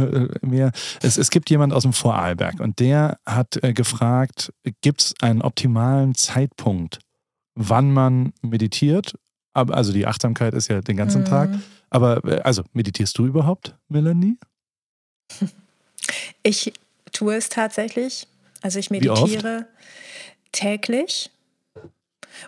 äh, 0.43 0.47
mehr. 0.47 0.73
Es, 1.03 1.17
es 1.17 1.31
gibt 1.31 1.49
jemand 1.51 1.73
aus 1.73 1.83
dem 1.83 1.93
Vorarlberg 1.93 2.61
und 2.61 2.79
der 2.79 3.19
hat 3.25 3.63
äh, 3.63 3.73
gefragt, 3.73 4.53
gibt 4.83 5.01
es 5.01 5.15
einen 5.23 5.41
optimalen 5.41 6.15
Zeitpunkt, 6.15 6.99
wann 7.55 7.93
man 7.93 8.33
meditiert? 8.43 9.15
Also 9.55 9.93
die 9.93 10.07
Achtsamkeit 10.07 10.53
ist 10.53 10.69
ja 10.69 10.81
den 10.81 10.97
ganzen 10.97 11.23
mhm. 11.23 11.27
Tag. 11.27 11.51
Aber 11.91 12.25
äh, 12.25 12.41
also 12.41 12.65
meditierst 12.73 13.17
du 13.17 13.27
überhaupt, 13.27 13.77
Melanie? 13.89 14.37
Ich 16.43 16.73
tue 17.13 17.37
es 17.37 17.49
tatsächlich. 17.49 18.27
Also 18.61 18.79
ich 18.79 18.91
meditiere 18.91 19.67
täglich. 20.53 21.31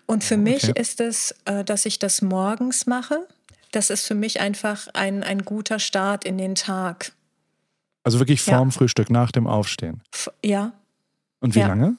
Und 0.06 0.24
für 0.24 0.36
mich 0.36 0.68
okay. 0.68 0.80
ist 0.80 1.00
es, 1.00 1.34
äh, 1.44 1.64
dass 1.64 1.86
ich 1.86 1.98
das 1.98 2.22
morgens 2.22 2.86
mache. 2.86 3.26
Das 3.72 3.90
ist 3.90 4.06
für 4.06 4.14
mich 4.14 4.40
einfach 4.40 4.88
ein, 4.94 5.22
ein 5.22 5.44
guter 5.44 5.78
Start 5.78 6.24
in 6.24 6.38
den 6.38 6.54
Tag. 6.54 7.12
Also 8.04 8.18
wirklich 8.18 8.40
vorm 8.40 8.68
ja. 8.68 8.72
Frühstück, 8.72 9.10
nach 9.10 9.32
dem 9.32 9.46
Aufstehen. 9.46 10.00
Ja. 10.44 10.72
Und 11.40 11.54
wie 11.54 11.60
ja. 11.60 11.68
lange? 11.68 11.96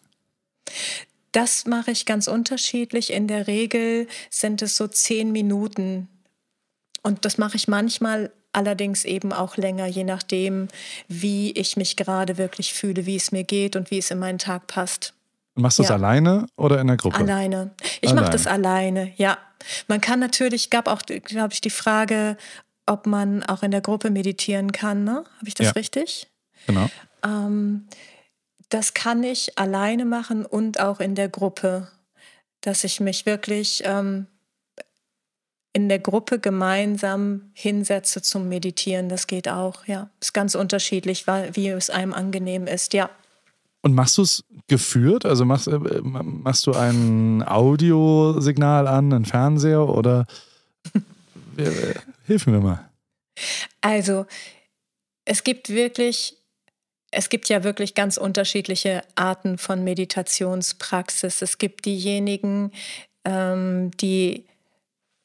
Das 1.33 1.65
mache 1.65 1.91
ich 1.91 2.05
ganz 2.05 2.27
unterschiedlich. 2.27 3.11
In 3.11 3.27
der 3.27 3.47
Regel 3.47 4.07
sind 4.29 4.61
es 4.61 4.77
so 4.77 4.87
zehn 4.87 5.31
Minuten. 5.31 6.07
Und 7.03 7.25
das 7.25 7.37
mache 7.37 7.57
ich 7.57 7.67
manchmal 7.67 8.31
allerdings 8.53 9.05
eben 9.05 9.31
auch 9.33 9.55
länger, 9.57 9.85
je 9.85 10.03
nachdem, 10.03 10.67
wie 11.07 11.51
ich 11.51 11.77
mich 11.77 11.95
gerade 11.95 12.37
wirklich 12.37 12.73
fühle, 12.73 13.05
wie 13.05 13.15
es 13.15 13.31
mir 13.31 13.43
geht 13.43 13.75
und 13.75 13.91
wie 13.91 13.99
es 13.99 14.09
in 14.09 14.19
meinen 14.19 14.39
Tag 14.39 14.67
passt. 14.67 15.13
Machst 15.57 15.79
du 15.79 15.83
ja. 15.83 15.89
das 15.89 15.95
alleine 15.95 16.45
oder 16.55 16.79
in 16.79 16.87
der 16.87 16.97
Gruppe? 16.97 17.17
Alleine. 17.17 17.71
Ich 18.01 18.13
mache 18.13 18.29
das 18.29 18.47
alleine, 18.47 19.11
ja. 19.17 19.37
Man 19.87 20.01
kann 20.01 20.19
natürlich, 20.19 20.69
gab 20.69 20.87
auch, 20.87 21.01
glaube 21.01 21.53
ich, 21.53 21.61
die 21.61 21.71
Frage, 21.71 22.37
ob 22.85 23.05
man 23.05 23.43
auch 23.43 23.63
in 23.63 23.71
der 23.71 23.81
Gruppe 23.81 24.09
meditieren 24.09 24.71
kann. 24.71 25.03
Ne? 25.03 25.23
Habe 25.37 25.47
ich 25.47 25.55
das 25.55 25.67
ja. 25.67 25.71
richtig? 25.73 26.27
Genau. 26.67 26.87
Ähm, 27.23 27.87
das 28.69 28.93
kann 28.93 29.23
ich 29.23 29.57
alleine 29.57 30.05
machen 30.05 30.45
und 30.45 30.79
auch 30.79 30.99
in 30.99 31.15
der 31.15 31.29
Gruppe, 31.29 31.87
dass 32.61 32.83
ich 32.83 32.99
mich 32.99 33.25
wirklich 33.25 33.81
ähm, 33.85 34.27
in 35.73 35.89
der 35.89 35.99
Gruppe 35.99 36.39
gemeinsam 36.39 37.51
hinsetze 37.53 38.21
zum 38.21 38.49
Meditieren. 38.49 39.09
Das 39.09 39.27
geht 39.27 39.47
auch, 39.47 39.85
ja. 39.85 40.09
Ist 40.19 40.33
ganz 40.33 40.55
unterschiedlich, 40.55 41.27
wie 41.27 41.69
es 41.69 41.89
einem 41.89 42.13
angenehm 42.13 42.67
ist, 42.67 42.93
ja. 42.93 43.09
Und 43.87 43.93
machst 43.93 44.17
du 44.17 44.23
es 44.23 44.43
geführt? 44.67 45.25
Also 45.25 45.45
machst, 45.45 45.69
äh, 45.69 45.79
machst 46.01 46.67
du 46.67 46.73
ein 46.73 47.41
Audiosignal 47.41 48.85
an, 48.85 49.13
einen 49.13 49.23
Fernseher 49.23 49.87
oder 49.87 50.27
hilf 52.25 52.47
mir 52.47 52.59
mal. 52.59 52.89
Also, 53.79 54.25
es 55.23 55.45
gibt 55.45 55.69
wirklich, 55.69 56.35
es 57.11 57.29
gibt 57.29 57.47
ja 57.47 57.63
wirklich 57.63 57.95
ganz 57.95 58.17
unterschiedliche 58.17 59.03
Arten 59.15 59.57
von 59.57 59.85
Meditationspraxis. 59.85 61.41
Es 61.41 61.59
gibt 61.59 61.85
diejenigen, 61.85 62.73
ähm, 63.23 63.91
die 64.01 64.47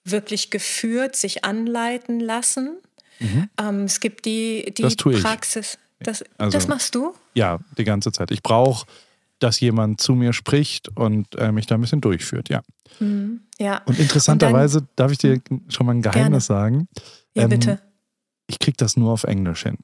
wirklich 0.04 0.50
geführt 0.50 1.16
sich 1.16 1.44
anleiten 1.44 2.20
lassen. 2.20 2.76
Mhm. 3.18 3.50
Ähm, 3.60 3.84
es 3.86 3.98
gibt 3.98 4.24
die, 4.24 4.72
die 4.72 4.84
Praxis. 5.20 5.78
Das, 6.02 6.24
also, 6.38 6.56
das 6.56 6.68
machst 6.68 6.94
du? 6.94 7.14
Ja, 7.34 7.58
die 7.78 7.84
ganze 7.84 8.12
Zeit. 8.12 8.30
Ich 8.30 8.42
brauche, 8.42 8.86
dass 9.38 9.60
jemand 9.60 10.00
zu 10.00 10.14
mir 10.14 10.32
spricht 10.32 10.88
und 10.96 11.34
äh, 11.36 11.52
mich 11.52 11.66
da 11.66 11.74
ein 11.74 11.80
bisschen 11.80 12.00
durchführt, 12.00 12.48
ja. 12.48 12.62
Mhm, 13.00 13.40
ja. 13.58 13.82
Und 13.86 13.98
interessanterweise 13.98 14.78
und 14.78 14.84
dann, 14.84 14.96
darf 14.96 15.12
ich 15.12 15.18
dir 15.18 15.40
schon 15.68 15.86
mal 15.86 15.92
ein 15.92 16.02
Geheimnis 16.02 16.46
gerne. 16.46 16.62
sagen. 16.62 16.88
Ja, 17.34 17.44
ähm, 17.44 17.50
bitte. 17.50 17.80
Ich 18.46 18.58
kriege 18.58 18.76
das 18.76 18.96
nur 18.96 19.12
auf 19.12 19.24
Englisch 19.24 19.62
hin. 19.62 19.78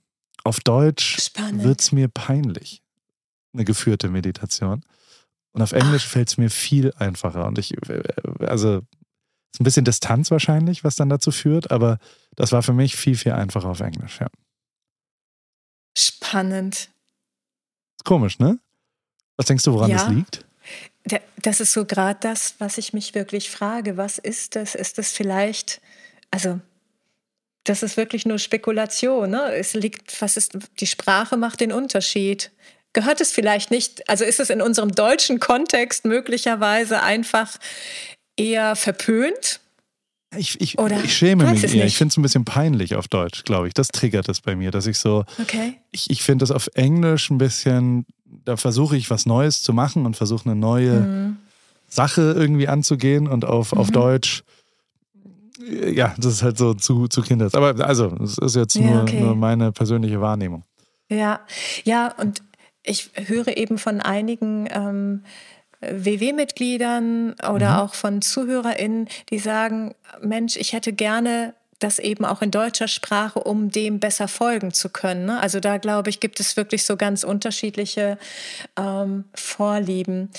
Auf 0.44 0.60
Deutsch 0.60 1.30
wird 1.52 1.80
es 1.80 1.92
mir 1.92 2.08
peinlich, 2.08 2.82
eine 3.52 3.64
geführte 3.64 4.08
Meditation. 4.08 4.82
Und 5.52 5.62
auf 5.62 5.72
Englisch 5.72 6.06
fällt 6.06 6.28
es 6.28 6.38
mir 6.38 6.50
viel 6.50 6.92
einfacher. 6.96 7.46
Und 7.46 7.58
ich, 7.58 7.74
äh, 7.88 8.02
also 8.40 8.82
ist 9.52 9.60
ein 9.60 9.64
bisschen 9.64 9.84
Distanz 9.84 10.30
wahrscheinlich, 10.30 10.84
was 10.84 10.96
dann 10.96 11.08
dazu 11.08 11.30
führt, 11.30 11.70
aber 11.70 11.98
das 12.36 12.52
war 12.52 12.62
für 12.62 12.72
mich 12.72 12.96
viel, 12.96 13.16
viel 13.16 13.32
einfacher 13.32 13.68
auf 13.68 13.80
Englisch, 13.80 14.20
ja. 14.20 14.28
Spannend. 16.28 16.88
Komisch, 18.04 18.38
ne? 18.38 18.58
Was 19.36 19.46
denkst 19.46 19.64
du, 19.64 19.72
woran 19.72 19.90
ja. 19.90 19.96
das 19.96 20.08
liegt? 20.08 20.44
Das 21.42 21.60
ist 21.60 21.72
so 21.72 21.86
gerade 21.86 22.18
das, 22.20 22.56
was 22.58 22.76
ich 22.76 22.92
mich 22.92 23.14
wirklich 23.14 23.50
frage. 23.50 23.96
Was 23.96 24.18
ist 24.18 24.56
das? 24.56 24.74
Ist 24.74 24.98
das 24.98 25.12
vielleicht, 25.12 25.80
also 26.30 26.60
das 27.64 27.82
ist 27.82 27.96
wirklich 27.96 28.26
nur 28.26 28.38
Spekulation. 28.38 29.30
Ne? 29.30 29.54
Es 29.54 29.74
liegt, 29.74 30.20
was 30.20 30.36
ist, 30.36 30.58
die 30.80 30.86
Sprache 30.86 31.36
macht 31.36 31.60
den 31.60 31.72
Unterschied. 31.72 32.50
Gehört 32.92 33.20
es 33.20 33.30
vielleicht 33.30 33.70
nicht, 33.70 34.08
also 34.08 34.24
ist 34.24 34.40
es 34.40 34.50
in 34.50 34.60
unserem 34.60 34.92
deutschen 34.92 35.40
Kontext 35.40 36.04
möglicherweise 36.04 37.02
einfach 37.02 37.56
eher 38.36 38.76
verpönt? 38.76 39.60
Ich, 40.36 40.60
ich, 40.60 40.78
ich 40.78 41.16
schäme 41.16 41.50
mich 41.50 41.64
eher. 41.64 41.70
Nicht. 41.70 41.84
Ich 41.84 41.96
finde 41.96 42.12
es 42.12 42.16
ein 42.18 42.22
bisschen 42.22 42.44
peinlich 42.44 42.94
auf 42.96 43.08
Deutsch, 43.08 43.44
glaube 43.44 43.68
ich. 43.68 43.74
Das 43.74 43.88
triggert 43.88 44.28
es 44.28 44.40
bei 44.40 44.56
mir, 44.56 44.70
dass 44.70 44.86
ich 44.86 44.98
so. 44.98 45.24
Okay. 45.40 45.74
Ich, 45.90 46.10
ich 46.10 46.22
finde 46.22 46.42
das 46.42 46.50
auf 46.50 46.68
Englisch 46.74 47.30
ein 47.30 47.38
bisschen, 47.38 48.04
da 48.44 48.56
versuche 48.56 48.96
ich 48.96 49.08
was 49.10 49.24
Neues 49.24 49.62
zu 49.62 49.72
machen 49.72 50.04
und 50.04 50.16
versuche 50.16 50.44
eine 50.44 50.54
neue 50.54 51.00
mhm. 51.00 51.36
Sache 51.88 52.34
irgendwie 52.36 52.68
anzugehen 52.68 53.26
und 53.26 53.46
auf, 53.46 53.72
mhm. 53.72 53.78
auf 53.78 53.90
Deutsch. 53.90 54.42
Ja, 55.60 56.14
das 56.18 56.34
ist 56.34 56.42
halt 56.42 56.58
so 56.58 56.74
zu, 56.74 57.08
zu 57.08 57.22
Kinders. 57.22 57.54
Aber 57.54 57.84
also, 57.84 58.14
es 58.22 58.38
ist 58.38 58.54
jetzt 58.54 58.76
ja, 58.76 58.82
nur, 58.82 59.02
okay. 59.02 59.20
nur 59.20 59.34
meine 59.34 59.72
persönliche 59.72 60.20
Wahrnehmung. 60.20 60.62
Ja, 61.08 61.40
ja, 61.84 62.14
und 62.18 62.42
ich 62.82 63.10
höre 63.14 63.56
eben 63.56 63.78
von 63.78 64.00
einigen 64.00 64.68
ähm, 64.70 65.22
WW-Mitgliedern 65.80 67.34
oder 67.52 67.70
mhm. 67.70 67.78
auch 67.78 67.94
von 67.94 68.22
ZuhörerInnen, 68.22 69.08
die 69.30 69.38
sagen, 69.38 69.94
Mensch, 70.20 70.56
ich 70.56 70.72
hätte 70.72 70.92
gerne 70.92 71.54
das 71.78 71.98
eben 71.98 72.24
auch 72.24 72.42
in 72.42 72.50
deutscher 72.50 72.88
Sprache, 72.88 73.38
um 73.38 73.70
dem 73.70 74.00
besser 74.00 74.26
folgen 74.26 74.72
zu 74.72 74.88
können. 74.88 75.26
Ne? 75.26 75.40
Also 75.40 75.60
da 75.60 75.78
glaube 75.78 76.10
ich, 76.10 76.18
gibt 76.20 76.40
es 76.40 76.56
wirklich 76.56 76.84
so 76.84 76.96
ganz 76.96 77.22
unterschiedliche 77.22 78.18
ähm, 78.76 79.24
Vorlieben. 79.34 80.30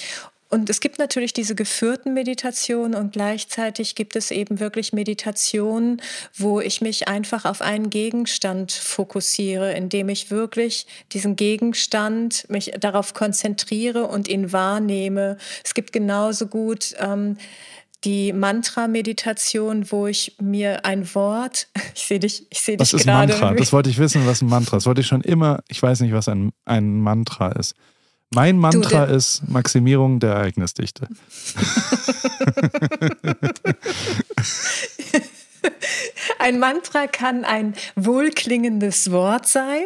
Und 0.50 0.70
es 0.70 0.80
gibt 0.80 0.98
natürlich 0.98 1.32
diese 1.32 1.54
geführten 1.54 2.14
Meditationen 2.16 3.00
und 3.00 3.14
gleichzeitig 3.14 3.94
gibt 3.94 4.16
es 4.16 4.32
eben 4.32 4.60
wirklich 4.60 4.94
Meditationen, 4.94 6.02
wo 6.36 6.60
ich 6.60 6.82
mich 6.82 7.08
einfach 7.08 7.46
auf 7.46 7.62
einen 7.62 7.92
Gegenstand 7.92 8.72
fokussiere, 8.72 9.74
indem 9.74 10.10
ich 10.10 10.32
wirklich 10.32 10.88
diesen 11.12 11.36
Gegenstand 11.36 12.50
mich 12.50 12.72
darauf 12.80 13.14
konzentriere 13.14 14.08
und 14.08 14.28
ihn 14.28 14.52
wahrnehme. 14.52 15.38
Es 15.64 15.76
gibt 15.76 15.94
genauso 15.94 16.48
gut 16.48 16.96
ähm, 16.98 17.38
die 18.04 18.34
Mantra-Meditation, 18.34 19.92
wo 19.92 20.08
ich 20.08 20.36
mir 20.42 20.86
ein 20.86 21.14
Wort, 21.14 21.68
ich 21.96 22.02
sehe 22.02 22.20
dich, 22.20 22.48
ich 22.50 22.62
sehe 22.62 22.78
dich 22.78 22.90
gerade. 22.90 22.94
Was 22.94 23.02
ist 23.02 23.42
Mantra? 23.42 23.54
Das 23.54 23.74
wollte 23.74 23.90
ich 23.92 24.00
wissen, 24.00 24.26
was 24.26 24.42
ein 24.42 24.50
Mantra 24.50 24.78
ist. 24.78 24.84
Das 24.84 24.88
wollte 24.88 25.02
ich 25.02 25.08
schon 25.08 25.22
immer, 25.22 25.60
ich 25.68 25.82
weiß 25.82 26.00
nicht, 26.00 26.14
was 26.14 26.28
ein, 26.28 26.52
ein 26.66 27.00
Mantra 27.02 27.52
ist. 27.52 27.76
Mein 28.32 28.58
Mantra 28.58 29.08
du, 29.08 29.16
ist 29.16 29.42
Maximierung 29.48 30.20
der 30.20 30.34
Ereignisdichte. 30.34 31.08
ein 36.40 36.60
Mantra 36.60 37.08
kann 37.08 37.44
ein 37.44 37.74
wohlklingendes 37.96 39.12
Wort 39.12 39.48
sein, 39.48 39.86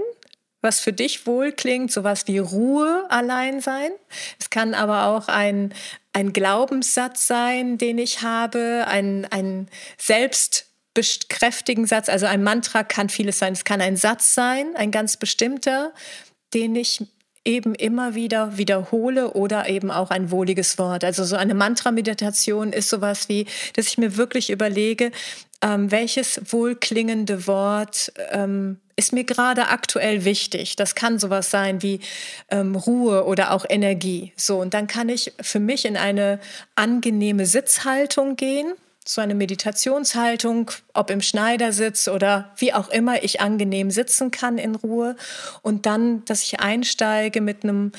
was 0.62 0.82
für 0.82 0.92
dich 0.92 1.26
wohlklingt, 1.26 1.90
sowas 1.92 2.28
wie 2.28 2.40
Ruhe 2.40 3.06
allein 3.10 3.62
sein. 3.62 3.92
Es 4.40 4.50
kann 4.50 4.74
aber 4.74 5.06
auch 5.06 5.30
ein, 5.30 5.74
ein 6.12 6.34
Glaubenssatz 6.34 7.28
sein, 7.28 7.78
den 7.78 7.98
ich 7.98 8.24
habe, 8.24 8.84
ein, 8.88 9.26
ein 9.32 9.70
selbstkräftigen 9.98 11.86
Satz. 11.86 12.10
Also 12.10 12.26
ein 12.26 12.44
Mantra 12.44 12.84
kann 12.84 13.08
vieles 13.08 13.40
sein. 13.40 13.54
Es 13.54 13.64
kann 13.64 13.80
ein 13.80 13.96
Satz 13.96 14.34
sein, 14.34 14.76
ein 14.76 14.92
ganz 14.92 15.16
bestimmter, 15.16 15.94
den 16.54 16.76
ich 16.76 17.06
eben 17.46 17.76
immer 17.76 18.16
wieder 18.16 18.58
wiederhole 18.58 19.32
oder 19.32 19.68
eben 19.68 19.92
auch 19.92 20.10
ein 20.12 20.32
wohliges 20.32 20.78
Wort. 20.78 21.04
Also 21.04 21.24
so 21.26 21.36
eine 21.36 21.54
Mantra-Meditation 21.54 22.72
ist 22.72 22.90
sowas 22.90 23.28
wie, 23.30 23.46
dass 23.76 23.88
ich 23.88 23.98
mir 23.98 24.18
wirklich 24.18 24.50
überlege, 24.50 25.12
ähm, 25.62 25.92
welches 25.92 26.42
wohlklingende 26.52 27.48
Wort 27.48 28.12
ähm, 28.32 28.78
ist 28.96 29.14
mir 29.14 29.24
gerade 29.24 29.70
aktuell 29.70 30.24
wichtig. 30.24 30.76
Das 30.76 30.96
kann 30.96 31.20
sowas 31.20 31.50
sein 31.50 31.82
wie 31.82 32.00
ähm, 32.50 32.76
Ruhe 32.76 33.26
oder 33.26 33.52
auch 33.52 33.66
Energie. 33.68 34.34
So, 34.36 34.60
und 34.60 34.74
dann 34.74 34.88
kann 34.88 35.10
ich 35.10 35.34
für 35.42 35.60
mich 35.60 35.86
in 35.86 35.98
eine 35.98 36.40
angenehme 36.76 37.46
Sitzhaltung 37.46 38.36
gehen 38.36 38.74
so 39.08 39.22
eine 39.22 39.36
Meditationshaltung, 39.36 40.72
ob 40.94 41.10
im 41.10 41.22
Schneidersitz 41.22 42.08
oder 42.08 42.52
wie 42.58 42.74
auch 42.74 42.90
immer 42.90 43.24
ich 43.24 43.42
angenehm 43.42 43.92
sitzen 43.92 44.32
kann 44.32 44.58
in 44.58 44.76
Ruhe 44.76 45.16
und 45.62 45.86
dann, 45.86 46.24
dass 46.26 46.44
ich 46.44 46.60
einsteige 46.60 47.42
mit 47.42 47.64
einem 47.64 47.92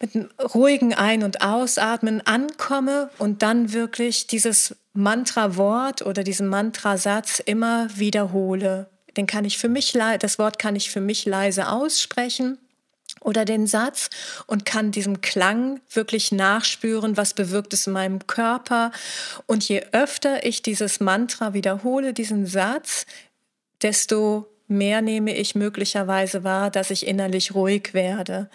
mit 0.00 0.16
einem 0.16 0.30
ruhigen 0.52 0.94
Ein- 0.94 1.22
und 1.22 1.42
Ausatmen 1.42 2.26
ankomme 2.26 3.08
und 3.18 3.42
dann 3.42 3.72
wirklich 3.72 4.26
dieses 4.26 4.74
Mantra-Wort 4.94 6.02
oder 6.02 6.24
diesen 6.24 6.48
Mantrasatz 6.48 7.38
immer 7.38 7.88
wiederhole. 7.94 8.88
Den 9.16 9.28
kann 9.28 9.44
ich 9.44 9.58
für 9.58 9.68
mich, 9.68 9.92
das 10.18 10.40
Wort 10.40 10.58
kann 10.58 10.74
ich 10.74 10.90
für 10.90 11.00
mich 11.00 11.24
leise 11.24 11.68
aussprechen 11.68 12.58
oder 13.22 13.44
den 13.44 13.66
Satz 13.66 14.10
und 14.46 14.64
kann 14.64 14.90
diesem 14.90 15.20
Klang 15.20 15.80
wirklich 15.92 16.32
nachspüren, 16.32 17.16
was 17.16 17.34
bewirkt 17.34 17.72
es 17.72 17.86
in 17.86 17.92
meinem 17.92 18.26
Körper. 18.26 18.92
Und 19.46 19.68
je 19.68 19.84
öfter 19.92 20.44
ich 20.44 20.62
dieses 20.62 21.00
Mantra 21.00 21.54
wiederhole, 21.54 22.12
diesen 22.12 22.46
Satz, 22.46 23.06
desto 23.82 24.48
mehr 24.68 25.02
nehme 25.02 25.36
ich 25.36 25.54
möglicherweise 25.54 26.44
wahr, 26.44 26.70
dass 26.70 26.90
ich 26.90 27.06
innerlich 27.06 27.54
ruhig 27.54 27.94
werde. 27.94 28.48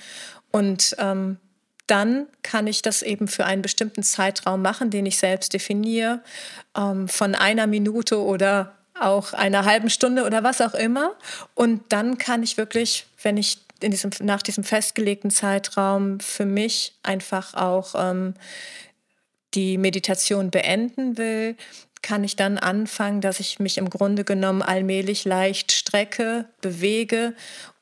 Und 0.51 0.95
ähm, 0.99 1.37
dann 1.85 2.27
kann 2.43 2.67
ich 2.67 2.81
das 2.81 3.01
eben 3.01 3.27
für 3.27 3.45
einen 3.45 3.61
bestimmten 3.61 4.03
Zeitraum 4.03 4.61
machen, 4.61 4.89
den 4.89 5.05
ich 5.05 5.17
selbst 5.17 5.53
definiere, 5.53 6.21
ähm, 6.75 7.07
von 7.07 7.33
einer 7.33 7.67
Minute 7.67 8.21
oder 8.21 8.73
auch 8.99 9.33
einer 9.33 9.65
halben 9.65 9.89
Stunde 9.89 10.25
oder 10.25 10.43
was 10.43 10.61
auch 10.61 10.73
immer. 10.73 11.15
Und 11.55 11.81
dann 11.89 12.17
kann 12.17 12.43
ich 12.43 12.57
wirklich, 12.57 13.05
wenn 13.21 13.37
ich 13.37 13.59
in 13.81 13.91
diesem, 13.91 14.11
nach 14.21 14.41
diesem 14.41 14.63
festgelegten 14.63 15.31
Zeitraum 15.31 16.19
für 16.19 16.45
mich 16.45 16.93
einfach 17.03 17.53
auch 17.53 17.95
ähm, 17.95 18.33
die 19.53 19.77
Meditation 19.77 20.51
beenden 20.51 21.17
will, 21.17 21.55
kann 22.01 22.23
ich 22.23 22.35
dann 22.35 22.57
anfangen, 22.57 23.21
dass 23.21 23.39
ich 23.39 23.59
mich 23.59 23.77
im 23.77 23.89
Grunde 23.89 24.23
genommen 24.23 24.61
allmählich 24.61 25.25
leicht 25.25 25.71
strecke, 25.71 26.45
bewege, 26.61 27.33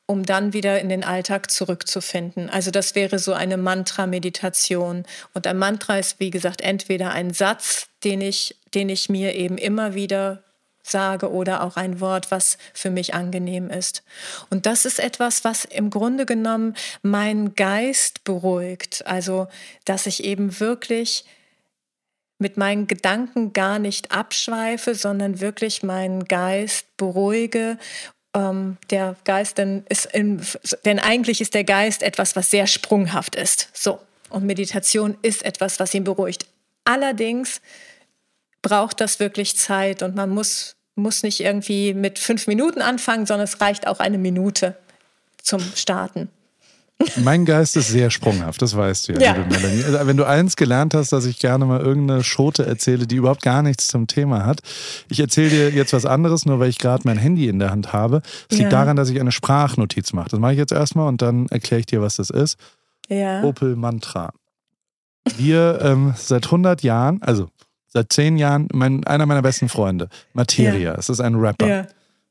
um 0.06 0.24
dann 0.24 0.52
wieder 0.52 0.80
in 0.80 0.88
den 0.88 1.04
Alltag 1.04 1.50
zurückzufinden. 1.50 2.48
Also 2.48 2.70
das 2.70 2.94
wäre 2.94 3.18
so 3.18 3.32
eine 3.32 3.56
Mantra-Meditation. 3.56 5.04
Und 5.34 5.46
ein 5.46 5.58
Mantra 5.58 5.98
ist, 5.98 6.20
wie 6.20 6.30
gesagt, 6.30 6.60
entweder 6.60 7.10
ein 7.10 7.32
Satz, 7.32 7.88
den 8.04 8.20
ich, 8.20 8.56
den 8.72 8.88
ich 8.88 9.08
mir 9.08 9.34
eben 9.34 9.58
immer 9.58 9.94
wieder 9.94 10.44
sage 10.90 11.30
oder 11.30 11.62
auch 11.62 11.76
ein 11.76 12.00
Wort, 12.00 12.30
was 12.30 12.58
für 12.72 12.90
mich 12.90 13.14
angenehm 13.14 13.70
ist. 13.70 14.02
Und 14.50 14.66
das 14.66 14.84
ist 14.84 14.98
etwas, 14.98 15.44
was 15.44 15.64
im 15.64 15.90
Grunde 15.90 16.26
genommen 16.26 16.74
meinen 17.02 17.54
Geist 17.54 18.24
beruhigt. 18.24 19.06
Also, 19.06 19.48
dass 19.84 20.06
ich 20.06 20.24
eben 20.24 20.60
wirklich 20.60 21.24
mit 22.38 22.56
meinen 22.56 22.86
Gedanken 22.86 23.52
gar 23.52 23.78
nicht 23.78 24.12
abschweife, 24.12 24.94
sondern 24.94 25.40
wirklich 25.40 25.82
meinen 25.82 26.24
Geist 26.24 26.96
beruhige. 26.96 27.78
Ähm, 28.34 28.76
der 28.90 29.16
Geist, 29.24 29.58
denn, 29.58 29.84
ist 29.88 30.06
in, 30.06 30.42
denn 30.84 30.98
eigentlich 30.98 31.40
ist 31.40 31.54
der 31.54 31.64
Geist 31.64 32.02
etwas, 32.02 32.36
was 32.36 32.50
sehr 32.50 32.66
sprunghaft 32.66 33.34
ist. 33.34 33.70
So. 33.72 33.98
Und 34.28 34.44
Meditation 34.44 35.16
ist 35.22 35.44
etwas, 35.44 35.80
was 35.80 35.94
ihn 35.94 36.04
beruhigt. 36.04 36.46
Allerdings 36.84 37.60
braucht 38.60 39.00
das 39.00 39.20
wirklich 39.20 39.56
Zeit 39.56 40.02
und 40.02 40.14
man 40.14 40.30
muss 40.30 40.75
muss 40.96 41.22
nicht 41.22 41.40
irgendwie 41.40 41.94
mit 41.94 42.18
fünf 42.18 42.46
Minuten 42.46 42.80
anfangen, 42.82 43.26
sondern 43.26 43.44
es 43.44 43.60
reicht 43.60 43.86
auch 43.86 44.00
eine 44.00 44.18
Minute 44.18 44.76
zum 45.42 45.60
Starten. 45.60 46.28
Mein 47.16 47.44
Geist 47.44 47.76
ist 47.76 47.88
sehr 47.88 48.10
sprunghaft, 48.10 48.62
das 48.62 48.74
weißt 48.74 49.08
du 49.08 49.12
ja, 49.12 49.36
ja. 49.36 49.46
Melanie. 49.50 49.84
Also, 49.84 50.06
wenn 50.06 50.16
du 50.16 50.24
eins 50.24 50.56
gelernt 50.56 50.94
hast, 50.94 51.12
dass 51.12 51.26
ich 51.26 51.38
gerne 51.38 51.66
mal 51.66 51.80
irgendeine 51.80 52.24
Schote 52.24 52.64
erzähle, 52.64 53.06
die 53.06 53.16
überhaupt 53.16 53.42
gar 53.42 53.62
nichts 53.62 53.88
zum 53.88 54.06
Thema 54.06 54.46
hat. 54.46 54.60
Ich 55.10 55.20
erzähle 55.20 55.50
dir 55.50 55.70
jetzt 55.70 55.92
was 55.92 56.06
anderes, 56.06 56.46
nur 56.46 56.58
weil 56.58 56.70
ich 56.70 56.78
gerade 56.78 57.02
mein 57.04 57.18
Handy 57.18 57.48
in 57.48 57.58
der 57.58 57.70
Hand 57.70 57.92
habe. 57.92 58.22
Es 58.50 58.56
liegt 58.56 58.72
ja. 58.72 58.78
daran, 58.78 58.96
dass 58.96 59.10
ich 59.10 59.20
eine 59.20 59.30
Sprachnotiz 59.32 60.14
mache. 60.14 60.30
Das 60.30 60.40
mache 60.40 60.52
ich 60.52 60.58
jetzt 60.58 60.72
erstmal 60.72 61.08
und 61.08 61.20
dann 61.20 61.46
erkläre 61.48 61.80
ich 61.80 61.86
dir, 61.86 62.00
was 62.00 62.16
das 62.16 62.30
ist. 62.30 62.56
Ja. 63.08 63.42
Opel 63.42 63.76
Mantra. 63.76 64.32
Wir 65.36 65.80
ähm, 65.82 66.14
seit 66.16 66.46
100 66.46 66.82
Jahren, 66.82 67.20
also 67.22 67.50
seit 67.96 68.12
10 68.12 68.36
Jahren, 68.36 68.68
mein, 68.72 69.04
einer 69.04 69.24
meiner 69.24 69.40
besten 69.40 69.68
Freunde, 69.70 70.08
Materia, 70.34 70.94
es 70.94 71.08
ist 71.08 71.20
ein 71.20 71.34
Rapper. 71.34 71.66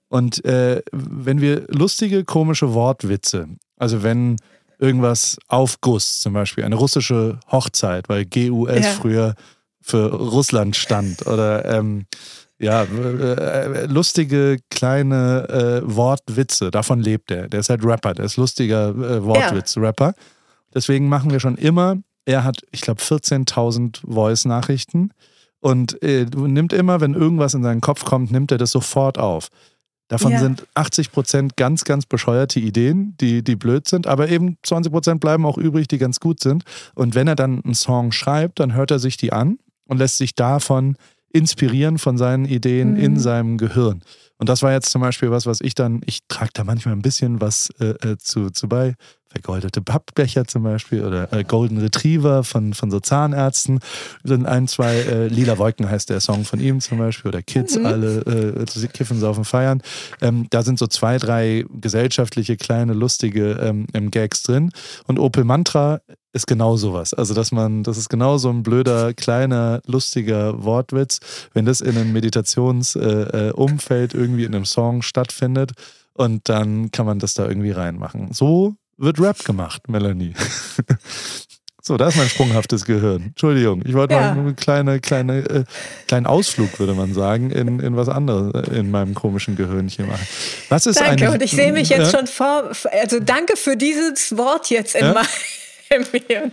Und 0.09 0.45
äh, 0.45 0.81
wenn 0.91 1.41
wir 1.41 1.65
lustige, 1.69 2.23
komische 2.23 2.73
Wortwitze, 2.73 3.47
also 3.77 4.03
wenn 4.03 4.37
irgendwas 4.77 5.37
auf 5.47 5.81
Guss, 5.81 6.19
zum 6.19 6.33
Beispiel 6.33 6.63
eine 6.63 6.75
russische 6.75 7.39
Hochzeit, 7.51 8.07
weil 8.09 8.25
GUS 8.25 8.85
früher 8.99 9.33
für 9.81 10.13
Russland 10.13 10.75
stand 10.75 11.25
oder 11.25 11.65
ähm, 11.65 12.05
ja, 12.59 12.83
äh, 12.83 13.85
lustige 13.87 14.57
kleine 14.69 15.49
äh, 15.83 15.95
Wortwitze, 15.95 16.69
davon 16.69 17.01
lebt 17.01 17.31
er. 17.31 17.49
Der 17.49 17.59
ist 17.59 17.69
halt 17.69 17.83
Rapper, 17.83 18.13
der 18.13 18.25
ist 18.25 18.37
lustiger 18.37 18.89
äh, 18.89 19.23
Wortwitz-Rapper. 19.23 20.13
Deswegen 20.73 21.09
machen 21.09 21.31
wir 21.31 21.39
schon 21.39 21.57
immer, 21.57 21.97
er 22.25 22.43
hat, 22.43 22.61
ich 22.71 22.81
glaube, 22.81 23.01
14.000 23.01 24.01
Voice-Nachrichten 24.07 25.11
und 25.65 25.99
äh, 26.03 26.25
nimmt 26.25 26.73
immer, 26.73 27.01
wenn 27.01 27.15
irgendwas 27.15 27.55
in 27.55 27.63
seinen 27.63 27.81
Kopf 27.81 28.05
kommt, 28.05 28.29
nimmt 28.29 28.51
er 28.51 28.59
das 28.59 28.69
sofort 28.69 29.17
auf. 29.17 29.47
Davon 30.09 30.33
ja. 30.33 30.37
sind 30.37 30.67
80 30.75 31.11
Prozent 31.11 31.57
ganz, 31.57 31.85
ganz 31.85 32.05
bescheuerte 32.05 32.59
Ideen, 32.59 33.15
die, 33.19 33.43
die 33.43 33.55
blöd 33.55 33.87
sind, 33.87 34.05
aber 34.05 34.29
eben 34.29 34.57
20 34.61 34.91
Prozent 34.91 35.21
bleiben 35.21 35.43
auch 35.43 35.57
übrig, 35.57 35.87
die 35.87 35.97
ganz 35.97 36.19
gut 36.19 36.39
sind. 36.39 36.65
Und 36.93 37.15
wenn 37.15 37.27
er 37.27 37.35
dann 37.35 37.63
einen 37.63 37.73
Song 37.73 38.11
schreibt, 38.11 38.59
dann 38.59 38.75
hört 38.75 38.91
er 38.91 38.99
sich 38.99 39.17
die 39.17 39.33
an 39.33 39.57
und 39.85 39.97
lässt 39.97 40.19
sich 40.19 40.35
davon 40.35 40.97
inspirieren 41.29 41.97
von 41.97 42.19
seinen 42.19 42.45
Ideen 42.45 42.91
mhm. 42.91 42.99
in 42.99 43.19
seinem 43.19 43.57
Gehirn. 43.57 44.03
Und 44.37 44.49
das 44.49 44.61
war 44.61 44.71
jetzt 44.71 44.91
zum 44.91 45.01
Beispiel 45.01 45.31
was, 45.31 45.47
was 45.47 45.61
ich 45.61 45.73
dann, 45.73 46.01
ich 46.05 46.19
trage 46.27 46.51
da 46.53 46.63
manchmal 46.63 46.93
ein 46.93 47.01
bisschen 47.01 47.41
was 47.41 47.71
äh, 47.79 47.95
äh 48.07 48.17
zu, 48.19 48.51
zu 48.51 48.69
bei 48.69 48.93
vergoldete 49.35 49.81
Pappbecher 49.81 50.45
zum 50.45 50.63
Beispiel 50.63 51.03
oder 51.03 51.31
äh, 51.33 51.43
Golden 51.43 51.77
Retriever 51.77 52.43
von, 52.43 52.73
von 52.73 52.89
so 52.89 53.01
Zahnärzten. 53.01 53.79
Sind 54.23 54.45
ein, 54.45 54.67
zwei, 54.67 54.95
äh, 54.95 55.27
Lila 55.27 55.57
Wolken 55.57 55.89
heißt 55.89 56.09
der 56.09 56.21
Song 56.21 56.45
von 56.45 56.61
ihm 56.61 56.79
zum 56.79 56.99
Beispiel 56.99 57.29
oder 57.29 57.41
Kids, 57.41 57.77
mhm. 57.77 57.85
alle 57.85 58.55
äh, 58.55 58.87
kiffen, 58.87 59.19
saufen, 59.19 59.43
feiern. 59.43 59.81
Ähm, 60.21 60.47
da 60.51 60.63
sind 60.63 60.79
so 60.79 60.87
zwei, 60.87 61.17
drei 61.17 61.65
gesellschaftliche, 61.69 62.55
kleine, 62.55 62.93
lustige 62.93 63.85
ähm, 63.93 64.09
Gags 64.09 64.43
drin. 64.43 64.71
Und 65.05 65.19
Opel 65.19 65.43
Mantra 65.43 65.99
ist 66.31 66.47
genau 66.47 66.77
sowas. 66.77 67.13
Also, 67.13 67.33
dass 67.33 67.51
man, 67.51 67.83
das 67.83 67.97
ist 67.97 68.09
genau 68.09 68.37
so 68.37 68.49
ein 68.49 68.63
blöder, 68.63 69.13
kleiner, 69.13 69.81
lustiger 69.85 70.63
Wortwitz. 70.63 71.19
Wenn 71.53 71.65
das 71.65 71.81
in 71.81 71.97
einem 71.97 72.13
Meditationsumfeld 72.13 74.13
äh, 74.13 74.17
äh 74.17 74.21
irgendwie 74.21 74.45
in 74.45 74.55
einem 74.55 74.65
Song 74.65 75.01
stattfindet, 75.01 75.73
und 76.17 76.47
dann 76.47 76.91
kann 76.91 77.05
man 77.05 77.19
das 77.19 77.33
da 77.33 77.45
irgendwie 77.45 77.71
reinmachen. 77.71 78.31
So 78.31 78.75
wird 78.97 79.19
Rap 79.19 79.43
gemacht, 79.43 79.87
Melanie. 79.87 80.33
So, 81.87 81.97
da 81.97 82.07
ist 82.07 82.17
mein 82.17 82.27
sprunghaftes 82.27 82.83
Gehirn. 82.83 83.25
Entschuldigung, 83.27 83.83
ich 83.85 83.93
wollte 83.93 84.15
ja. 84.15 84.33
mal 84.33 84.39
einen 84.39 84.55
kleine, 84.55 84.99
kleine, 84.99 85.37
äh, 85.47 85.63
kleinen 86.07 86.25
Ausflug, 86.25 86.79
würde 86.79 86.95
man 86.95 87.13
sagen, 87.13 87.51
in, 87.51 87.79
in 87.79 87.95
was 87.95 88.09
anderes 88.09 88.69
in 88.69 88.89
meinem 88.89 89.13
komischen 89.13 89.55
Gehirnchen 89.55 90.07
machen. 90.07 90.27
Was 90.69 90.87
ist 90.87 90.99
danke, 90.99 91.29
und 91.29 91.43
ich 91.43 91.51
sehe 91.51 91.71
mich 91.71 91.89
jetzt 91.89 92.11
ja? 92.11 92.17
schon 92.17 92.25
vor, 92.25 92.71
also 92.91 93.19
danke 93.19 93.55
für 93.55 93.77
dieses 93.77 94.35
Wort 94.35 94.71
jetzt 94.71 94.95
in 94.95 95.05
ja? 95.05 95.13
meinem 95.13 96.05
Gehirn 96.11 96.51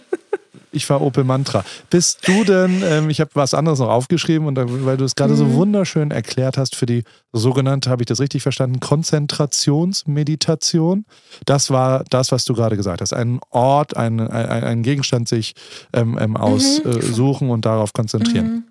ich 0.72 0.90
war 0.90 1.00
Opel 1.00 1.22
Mantra. 1.24 1.64
Bist 1.90 2.26
du 2.26 2.42
denn, 2.44 2.82
ähm, 2.84 3.10
ich 3.10 3.20
habe 3.20 3.30
was 3.34 3.54
anderes 3.54 3.78
noch 3.78 3.90
aufgeschrieben 3.90 4.46
und 4.46 4.56
weil 4.56 4.96
du 4.96 5.04
es 5.04 5.14
gerade 5.14 5.34
mhm. 5.34 5.38
so 5.38 5.52
wunderschön 5.52 6.10
erklärt 6.10 6.58
hast 6.58 6.74
für 6.74 6.86
die 6.86 7.04
sogenannte, 7.32 7.90
habe 7.90 8.02
ich 8.02 8.06
das 8.06 8.18
richtig 8.20 8.42
verstanden, 8.42 8.80
Konzentrationsmeditation. 8.80 11.04
Das 11.46 11.70
war 11.70 12.02
das, 12.10 12.32
was 12.32 12.44
du 12.44 12.54
gerade 12.54 12.76
gesagt 12.76 13.00
hast. 13.00 13.12
Einen 13.12 13.38
Ort, 13.50 13.96
einen, 13.96 14.26
einen 14.28 14.82
Gegenstand 14.82 15.28
sich 15.28 15.54
ähm, 15.92 16.18
ähm, 16.20 16.36
aussuchen 16.36 17.46
mhm. 17.46 17.52
und 17.52 17.64
darauf 17.64 17.92
konzentrieren. 17.92 18.46
Mhm. 18.46 18.64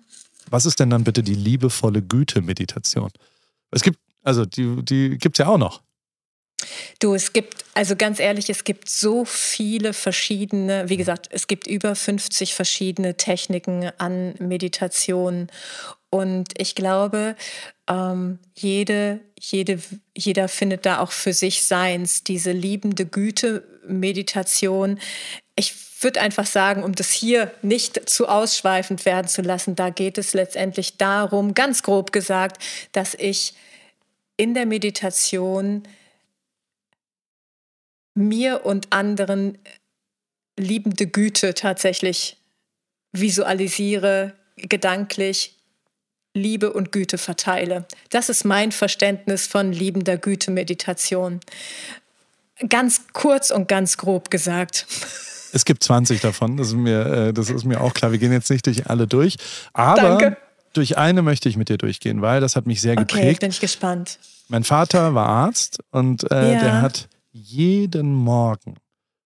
Was 0.50 0.66
ist 0.66 0.80
denn 0.80 0.90
dann 0.90 1.04
bitte 1.04 1.22
die 1.22 1.34
liebevolle 1.34 2.02
Güte-Meditation? 2.02 3.08
Es 3.70 3.82
gibt, 3.82 3.98
also 4.22 4.44
die, 4.44 4.84
die 4.84 5.16
gibt 5.18 5.38
es 5.38 5.44
ja 5.44 5.48
auch 5.48 5.56
noch. 5.58 5.80
Du, 6.98 7.14
es 7.14 7.32
gibt, 7.32 7.64
also 7.74 7.96
ganz 7.96 8.20
ehrlich, 8.20 8.50
es 8.50 8.64
gibt 8.64 8.88
so 8.88 9.24
viele 9.24 9.92
verschiedene, 9.92 10.88
wie 10.88 10.96
gesagt, 10.96 11.28
es 11.30 11.46
gibt 11.46 11.66
über 11.66 11.94
50 11.94 12.54
verschiedene 12.54 13.16
Techniken 13.16 13.90
an 13.98 14.34
Meditation. 14.38 15.48
Und 16.10 16.48
ich 16.58 16.74
glaube, 16.74 17.36
ähm, 17.88 18.38
jede, 18.54 19.20
jede, 19.40 19.78
jeder 20.16 20.48
findet 20.48 20.84
da 20.84 20.98
auch 21.00 21.10
für 21.10 21.32
sich 21.32 21.66
seins, 21.66 22.22
diese 22.22 22.52
liebende 22.52 23.06
Güte-Meditation. 23.06 25.00
Ich 25.56 25.74
würde 26.02 26.20
einfach 26.20 26.46
sagen, 26.46 26.82
um 26.82 26.94
das 26.94 27.10
hier 27.10 27.50
nicht 27.62 28.08
zu 28.08 28.28
ausschweifend 28.28 29.04
werden 29.04 29.28
zu 29.28 29.42
lassen, 29.42 29.74
da 29.74 29.90
geht 29.90 30.18
es 30.18 30.34
letztendlich 30.34 30.98
darum, 30.98 31.54
ganz 31.54 31.82
grob 31.82 32.12
gesagt, 32.12 32.62
dass 32.92 33.14
ich 33.14 33.54
in 34.36 34.54
der 34.54 34.66
Meditation 34.66 35.84
mir 38.14 38.64
und 38.64 38.92
anderen 38.92 39.58
liebende 40.58 41.06
Güte 41.06 41.54
tatsächlich 41.54 42.36
visualisiere, 43.12 44.34
gedanklich 44.56 45.58
Liebe 46.34 46.72
und 46.72 46.92
Güte 46.92 47.18
verteile. 47.18 47.86
Das 48.10 48.28
ist 48.28 48.44
mein 48.44 48.72
Verständnis 48.72 49.46
von 49.46 49.72
liebender 49.72 50.16
Güte-Meditation. 50.16 51.40
Ganz 52.68 53.02
kurz 53.12 53.50
und 53.50 53.68
ganz 53.68 53.96
grob 53.96 54.30
gesagt. 54.30 54.86
Es 55.54 55.66
gibt 55.66 55.84
20 55.84 56.22
davon, 56.22 56.56
das 56.56 56.68
ist 56.68 56.76
mir, 56.76 57.04
äh, 57.04 57.32
das 57.34 57.50
ist 57.50 57.64
mir 57.64 57.82
auch 57.82 57.92
klar. 57.92 58.10
Wir 58.10 58.18
gehen 58.18 58.32
jetzt 58.32 58.50
nicht 58.50 58.64
durch 58.64 58.86
alle 58.86 59.06
durch, 59.06 59.36
aber 59.74 60.00
Danke. 60.00 60.36
durch 60.72 60.96
eine 60.96 61.20
möchte 61.20 61.46
ich 61.46 61.58
mit 61.58 61.68
dir 61.68 61.76
durchgehen, 61.76 62.22
weil 62.22 62.40
das 62.40 62.56
hat 62.56 62.66
mich 62.66 62.80
sehr 62.80 62.96
geprägt. 62.96 63.22
Okay, 63.22 63.36
bin 63.38 63.50
ich 63.50 63.60
gespannt. 63.60 64.18
Mein 64.48 64.64
Vater 64.64 65.14
war 65.14 65.28
Arzt 65.28 65.80
und 65.90 66.24
äh, 66.30 66.54
ja. 66.54 66.58
der 66.58 66.80
hat 66.80 67.06
jeden 67.32 68.14
Morgen 68.14 68.76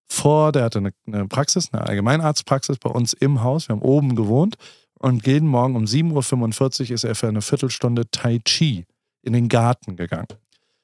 vor, 0.08 0.52
der 0.52 0.64
hatte 0.64 0.78
eine, 0.78 0.92
eine 1.06 1.26
Praxis, 1.26 1.72
eine 1.72 1.86
Allgemeinarztpraxis 1.86 2.78
bei 2.78 2.90
uns 2.90 3.12
im 3.12 3.42
Haus, 3.42 3.68
wir 3.68 3.74
haben 3.74 3.82
oben 3.82 4.14
gewohnt 4.14 4.56
und 4.98 5.26
jeden 5.26 5.48
Morgen 5.48 5.76
um 5.76 5.84
7.45 5.84 6.88
Uhr 6.88 6.90
ist 6.92 7.04
er 7.04 7.14
für 7.14 7.28
eine 7.28 7.42
Viertelstunde 7.42 8.10
Tai 8.10 8.38
Chi 8.44 8.86
in 9.22 9.32
den 9.32 9.48
Garten 9.48 9.96
gegangen. 9.96 10.28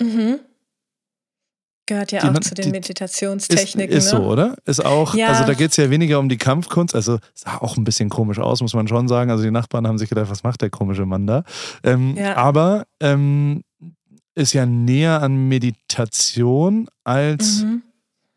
Mhm. 0.00 0.40
Gehört 1.86 2.12
ja 2.12 2.20
die, 2.20 2.28
auch 2.28 2.40
zu 2.40 2.54
den 2.54 2.70
Meditationstechniken. 2.70 3.96
Ist, 3.96 4.06
ist 4.06 4.12
ne? 4.12 4.20
so, 4.20 4.26
oder? 4.26 4.56
Ist 4.64 4.84
auch, 4.84 5.14
ja. 5.14 5.28
also 5.28 5.44
da 5.44 5.54
geht 5.54 5.72
es 5.72 5.76
ja 5.76 5.90
weniger 5.90 6.20
um 6.20 6.28
die 6.28 6.38
Kampfkunst, 6.38 6.94
also 6.94 7.18
sah 7.34 7.58
auch 7.58 7.76
ein 7.76 7.82
bisschen 7.82 8.08
komisch 8.08 8.38
aus, 8.38 8.60
muss 8.60 8.74
man 8.74 8.86
schon 8.86 9.08
sagen. 9.08 9.30
Also 9.30 9.42
die 9.42 9.50
Nachbarn 9.50 9.86
haben 9.86 9.98
sich 9.98 10.08
gedacht, 10.08 10.30
was 10.30 10.44
macht 10.44 10.62
der 10.62 10.70
komische 10.70 11.06
Mann 11.06 11.26
da? 11.26 11.42
Ähm, 11.82 12.16
ja. 12.16 12.36
Aber 12.36 12.86
ähm, 13.00 13.62
ist 14.34 14.52
ja 14.52 14.66
näher 14.66 15.22
an 15.22 15.48
Meditation 15.48 16.88
als 17.04 17.62
mhm. 17.62 17.82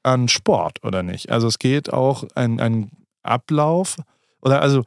an 0.03 0.27
Sport, 0.27 0.84
oder 0.84 1.03
nicht? 1.03 1.31
Also 1.31 1.47
es 1.47 1.60
geht 1.60 1.91
auch 1.91 2.25
ein, 2.36 2.60
ein 2.60 2.91
Ablauf, 3.23 3.97
oder 4.41 4.62
also, 4.62 4.84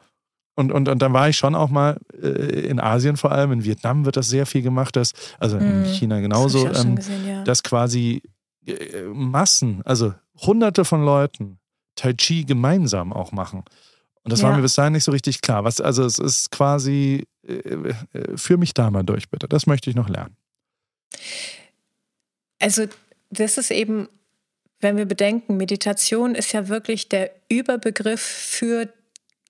und, 0.54 0.72
und, 0.72 0.88
und 0.88 1.00
dann 1.00 1.12
war 1.12 1.28
ich 1.28 1.36
schon 1.36 1.54
auch 1.54 1.70
mal 1.70 1.98
äh, 2.20 2.26
in 2.66 2.80
Asien 2.80 3.16
vor 3.16 3.32
allem, 3.32 3.52
in 3.52 3.64
Vietnam 3.64 4.04
wird 4.04 4.16
das 4.16 4.28
sehr 4.28 4.46
viel 4.46 4.62
gemacht, 4.62 4.96
dass, 4.96 5.12
also 5.38 5.56
in 5.56 5.82
mhm. 5.82 5.84
China 5.86 6.20
genauso, 6.20 6.66
das 6.66 6.84
ähm, 6.84 6.96
gesehen, 6.96 7.26
ja. 7.26 7.44
dass 7.44 7.62
quasi 7.62 8.22
äh, 8.66 9.02
Massen, 9.12 9.82
also 9.84 10.14
hunderte 10.36 10.84
von 10.84 11.04
Leuten 11.04 11.58
Tai 11.96 12.14
Chi 12.14 12.44
gemeinsam 12.44 13.12
auch 13.12 13.32
machen. 13.32 13.64
Und 14.22 14.32
das 14.32 14.40
ja. 14.40 14.48
war 14.48 14.56
mir 14.56 14.62
bis 14.62 14.74
dahin 14.74 14.92
nicht 14.92 15.04
so 15.04 15.12
richtig 15.12 15.40
klar. 15.40 15.64
Was, 15.64 15.80
also 15.80 16.04
es 16.04 16.18
ist 16.18 16.50
quasi, 16.50 17.26
äh, 17.46 17.54
äh, 17.54 18.36
führ 18.36 18.58
mich 18.58 18.74
da 18.74 18.90
mal 18.90 19.02
durch, 19.02 19.30
bitte. 19.30 19.48
Das 19.48 19.66
möchte 19.66 19.90
ich 19.90 19.96
noch 19.96 20.08
lernen. 20.08 20.36
Also 22.58 22.86
das 23.30 23.58
ist 23.58 23.70
eben, 23.70 24.08
wenn 24.80 24.96
wir 24.96 25.06
bedenken, 25.06 25.56
Meditation 25.56 26.34
ist 26.34 26.52
ja 26.52 26.68
wirklich 26.68 27.08
der 27.08 27.30
Überbegriff 27.48 28.20
für 28.20 28.92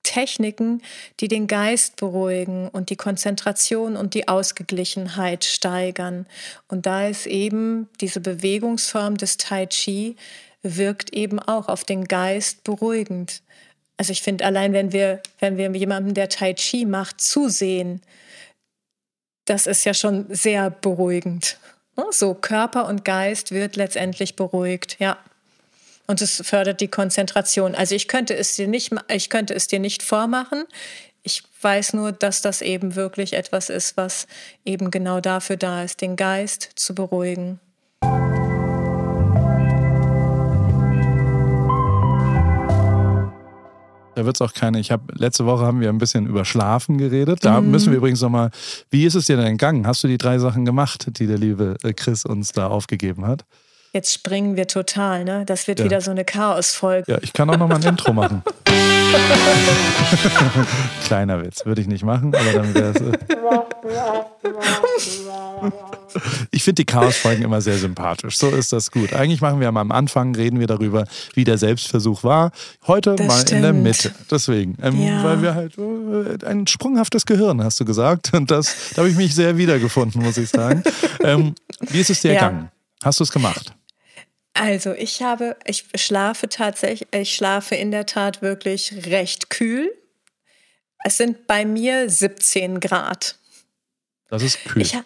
Techniken, 0.03 0.83
die 1.21 1.29
den 1.29 1.47
Geist 1.47 1.97
beruhigen 1.97 2.69
und 2.69 2.89
die 2.89 2.97
Konzentration 2.97 3.95
und 3.97 4.15
die 4.15 4.27
Ausgeglichenheit 4.27 5.45
steigern. 5.45 6.27
Und 6.69 6.87
da 6.87 7.09
ist 7.09 7.27
eben 7.27 7.89
diese 8.01 8.21
Bewegungsform 8.21 9.19
des 9.19 9.37
Tai 9.37 9.67
Chi 9.67 10.17
wirkt 10.63 11.13
eben 11.13 11.39
auch 11.39 11.69
auf 11.69 11.85
den 11.85 12.07
Geist 12.07 12.65
beruhigend. 12.65 13.43
Also 13.99 14.13
ich 14.13 14.23
finde, 14.23 14.45
allein 14.45 14.73
wenn 14.73 14.93
wir, 14.93 15.21
wenn 15.41 15.59
wir 15.59 15.71
jemandem, 15.73 16.15
der 16.15 16.29
Tai 16.29 16.55
Chi 16.55 16.87
macht, 16.87 17.21
zusehen, 17.21 18.01
das 19.49 19.67
ist 19.67 19.85
ja 19.85 19.95
schon 19.95 20.27
sehr 20.29 20.71
beruhigend. 20.71 21.59
Ne? 21.97 22.07
So 22.11 22.35
Körper 22.35 22.87
und 22.87 23.05
Geist 23.05 23.53
wird 23.53 23.77
letztendlich 23.77 24.37
beruhigt, 24.37 24.97
ja. 24.99 25.19
Und 26.07 26.23
es 26.23 26.41
fördert 26.45 26.81
die 26.81 26.89
Konzentration. 26.89 27.75
Also 27.75 27.95
ich 27.95 28.09
könnte 28.09 28.35
es 28.35 28.55
dir 28.55 28.67
nicht, 28.67 28.95
ich 29.09 29.29
könnte 29.29 29.55
es 29.55 29.67
dir 29.67 29.79
nicht 29.79 30.03
vormachen. 30.03 30.65
Ich 31.23 31.43
weiß 31.61 31.93
nur, 31.93 32.13
dass 32.13 32.41
das 32.41 32.63
eben 32.63 32.95
wirklich 32.95 33.35
etwas 33.35 33.69
ist, 33.69 33.99
was 33.99 34.27
eben 34.65 34.91
genau 34.91 35.21
dafür 35.21 35.59
da 35.59 35.83
ist, 35.83 36.01
den 36.01 36.17
Geist 36.17 36.71
zu 36.77 36.95
beruhigen. 36.95 37.61
Da 44.19 44.25
wird 44.25 44.35
es 44.35 44.43
auch 44.43 44.53
keine. 44.53 44.81
Ich 44.81 44.91
habe 44.91 45.15
letzte 45.15 45.47
Woche 45.47 45.65
haben 45.65 45.81
wir 45.81 45.91
ein 45.91 45.99
bisschen 45.99 46.27
über 46.27 46.45
Schlafen 46.45 46.99
geredet. 46.99 47.45
Da 47.45 47.61
mhm. 47.61 47.71
müssen 47.71 47.93
wir 47.93 47.99
übrigens 47.99 48.21
nochmal. 48.21 48.51
Wie 48.91 49.05
ist 49.05 49.15
es 49.15 49.27
dir 49.27 49.37
denn 49.37 49.47
entgangen? 49.47 49.87
Hast 49.87 50.03
du 50.03 50.09
die 50.09 50.19
drei 50.19 50.41
Sachen 50.41 50.65
gemacht, 50.65 51.07
die 51.21 51.29
der 51.29 51.39
liebe 51.39 51.77
äh, 51.85 51.93
Chris 51.93 52.25
uns 52.25 52.51
da 52.51 52.67
aufgegeben 52.67 53.25
hat? 53.25 53.45
Jetzt 53.99 54.15
springen 54.15 54.55
wir 54.55 54.69
total, 54.69 55.25
ne? 55.25 55.43
Das 55.45 55.67
wird 55.67 55.81
ja. 55.81 55.85
wieder 55.85 56.01
so 56.01 56.13
eine 56.13 56.25
Chaosfolge. 56.25 57.11
Ja, 57.11 57.19
ich 57.21 57.33
kann 57.33 57.51
auch 57.51 57.57
nochmal 57.57 57.79
ein 57.79 57.83
Intro 57.83 58.13
machen. 58.13 58.45
Kleiner 61.05 61.43
Witz, 61.43 61.67
würde 61.67 61.81
ich 61.81 61.89
nicht 61.89 62.05
machen, 62.05 62.33
aber 62.33 62.53
dann 62.53 62.73
wäre 62.77 62.91
es. 62.91 63.03
ich 66.53 66.63
finde 66.63 66.77
die 66.77 66.85
Chaos-Folgen 66.85 67.43
immer 67.43 67.61
sehr 67.61 67.77
sympathisch. 67.77 68.39
So 68.39 68.51
ist 68.51 68.73
das 68.73 68.93
gut. 68.93 69.15
Eigentlich 69.15 69.41
machen 69.41 69.59
wir 69.59 69.67
am 69.67 69.91
Anfang, 69.91 70.33
reden 70.37 70.61
wir 70.61 70.69
darüber, 70.69 71.05
wie 71.35 71.43
der 71.43 71.59
Selbstversuch 71.59 72.23
war. 72.23 72.53
Heute 72.87 73.17
das 73.17 73.27
mal 73.27 73.41
stimmt. 73.41 73.51
in 73.51 73.63
der 73.63 73.73
Mitte. 73.73 74.13
Deswegen. 74.31 74.77
Ähm, 74.81 75.03
ja. 75.03 75.25
Weil 75.25 75.43
wir 75.43 75.57
halt 75.57 75.77
äh, 75.77 76.39
ein 76.47 76.69
sprunghaftes 76.69 77.27
Gehirn, 77.27 77.65
hast 77.65 77.81
du 77.81 77.85
gesagt. 77.85 78.33
Und 78.33 78.53
das, 78.53 78.93
da 78.95 78.99
habe 78.99 79.11
ich 79.11 79.17
mich 79.17 79.35
sehr 79.35 79.57
wiedergefunden, 79.57 80.23
muss 80.23 80.37
ich 80.37 80.51
sagen. 80.51 80.85
Ähm, 81.25 81.57
wie 81.81 81.99
ist 81.99 82.11
es 82.11 82.21
dir 82.21 82.33
ja. 82.33 82.43
ergangen? 82.43 82.71
Hast 83.03 83.21
du 83.21 83.25
es 83.25 83.31
gemacht? 83.31 83.75
Also 84.59 84.93
ich 84.93 85.23
habe, 85.23 85.57
ich 85.65 85.85
schlafe 85.95 86.49
tatsächlich, 86.49 87.07
ich 87.13 87.33
schlafe 87.33 87.77
in 87.77 87.93
der 87.93 88.07
Tat 88.07 88.43
wirklich 88.43 88.93
recht 89.07 89.51
kühl. 89.51 89.89
Es 91.05 91.17
sind 91.17 91.47
bei 91.47 91.65
mir 91.65 92.11
17 92.11 92.81
Grad. 92.81 93.37
Das 94.29 94.43
ist 94.43 94.65
kühl. 94.65 94.83
Ich, 94.83 94.99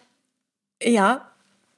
ja, 0.82 1.30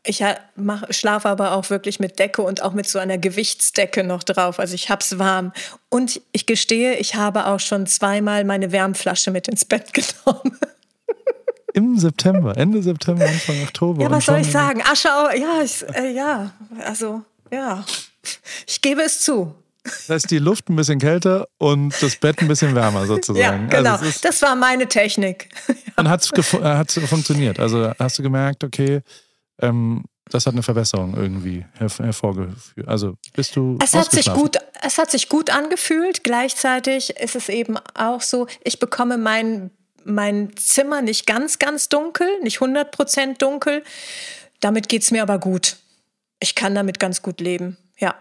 ich 0.06 0.22
mach, 0.54 0.84
schlafe 0.90 1.28
aber 1.28 1.50
auch 1.50 1.68
wirklich 1.68 1.98
mit 1.98 2.20
Decke 2.20 2.42
und 2.42 2.62
auch 2.62 2.74
mit 2.74 2.88
so 2.88 3.00
einer 3.00 3.18
Gewichtsdecke 3.18 4.04
noch 4.04 4.22
drauf. 4.22 4.60
Also 4.60 4.76
ich 4.76 4.88
hab's 4.88 5.18
warm. 5.18 5.52
Und 5.88 6.20
ich 6.30 6.46
gestehe, 6.46 6.94
ich 6.94 7.16
habe 7.16 7.46
auch 7.46 7.60
schon 7.60 7.88
zweimal 7.88 8.44
meine 8.44 8.70
Wärmflasche 8.70 9.32
mit 9.32 9.48
ins 9.48 9.64
Bett 9.64 9.92
genommen. 10.24 10.60
Im 11.72 11.98
September, 11.98 12.56
Ende 12.56 12.84
September, 12.84 13.26
Anfang 13.26 13.60
Oktober. 13.64 14.00
Ja, 14.00 14.10
was 14.12 14.26
soll 14.26 14.38
ich 14.38 14.52
sagen? 14.52 14.80
Asche, 14.80 15.08
ja, 15.08 15.60
ich, 15.60 15.84
äh, 15.92 16.12
ja, 16.12 16.52
also 16.84 17.24
ja, 17.54 17.84
ich 18.66 18.80
gebe 18.80 19.02
es 19.02 19.20
zu. 19.20 19.54
Das 19.84 20.08
heißt, 20.08 20.30
die 20.30 20.38
Luft 20.38 20.70
ein 20.70 20.76
bisschen 20.76 20.98
kälter 20.98 21.46
und 21.58 21.94
das 22.00 22.16
Bett 22.16 22.40
ein 22.40 22.48
bisschen 22.48 22.74
wärmer 22.74 23.06
sozusagen. 23.06 23.40
Ja, 23.70 23.76
also 23.76 23.76
genau. 23.76 23.92
Also 23.96 24.20
das 24.22 24.42
war 24.42 24.56
meine 24.56 24.88
Technik. 24.88 25.48
Und 25.96 26.08
hat 26.08 26.22
es 26.22 26.32
äh, 26.32 27.06
funktioniert? 27.06 27.60
Also 27.60 27.92
hast 27.98 28.18
du 28.18 28.22
gemerkt, 28.22 28.64
okay, 28.64 29.02
ähm, 29.60 30.04
das 30.30 30.46
hat 30.46 30.54
eine 30.54 30.62
Verbesserung 30.62 31.14
irgendwie 31.16 31.64
hervorgeführt. 31.76 32.88
Also 32.88 33.14
bist 33.34 33.54
du. 33.54 33.78
Es 33.80 33.94
hat, 33.94 34.10
sich 34.10 34.32
gut, 34.32 34.56
es 34.82 34.98
hat 34.98 35.10
sich 35.10 35.28
gut 35.28 35.50
angefühlt. 35.50 36.24
Gleichzeitig 36.24 37.10
ist 37.10 37.36
es 37.36 37.48
eben 37.50 37.76
auch 37.94 38.22
so, 38.22 38.48
ich 38.64 38.80
bekomme 38.80 39.18
mein, 39.18 39.70
mein 40.04 40.56
Zimmer 40.56 41.02
nicht 41.02 41.26
ganz, 41.26 41.58
ganz 41.58 41.90
dunkel, 41.90 42.26
nicht 42.42 42.58
100% 42.58 43.36
dunkel. 43.38 43.84
Damit 44.60 44.88
geht 44.88 45.02
es 45.02 45.10
mir 45.10 45.22
aber 45.22 45.38
gut 45.38 45.76
ich 46.44 46.54
kann 46.54 46.74
damit 46.74 47.00
ganz 47.00 47.22
gut 47.22 47.40
leben. 47.40 47.78
Ja. 47.98 48.14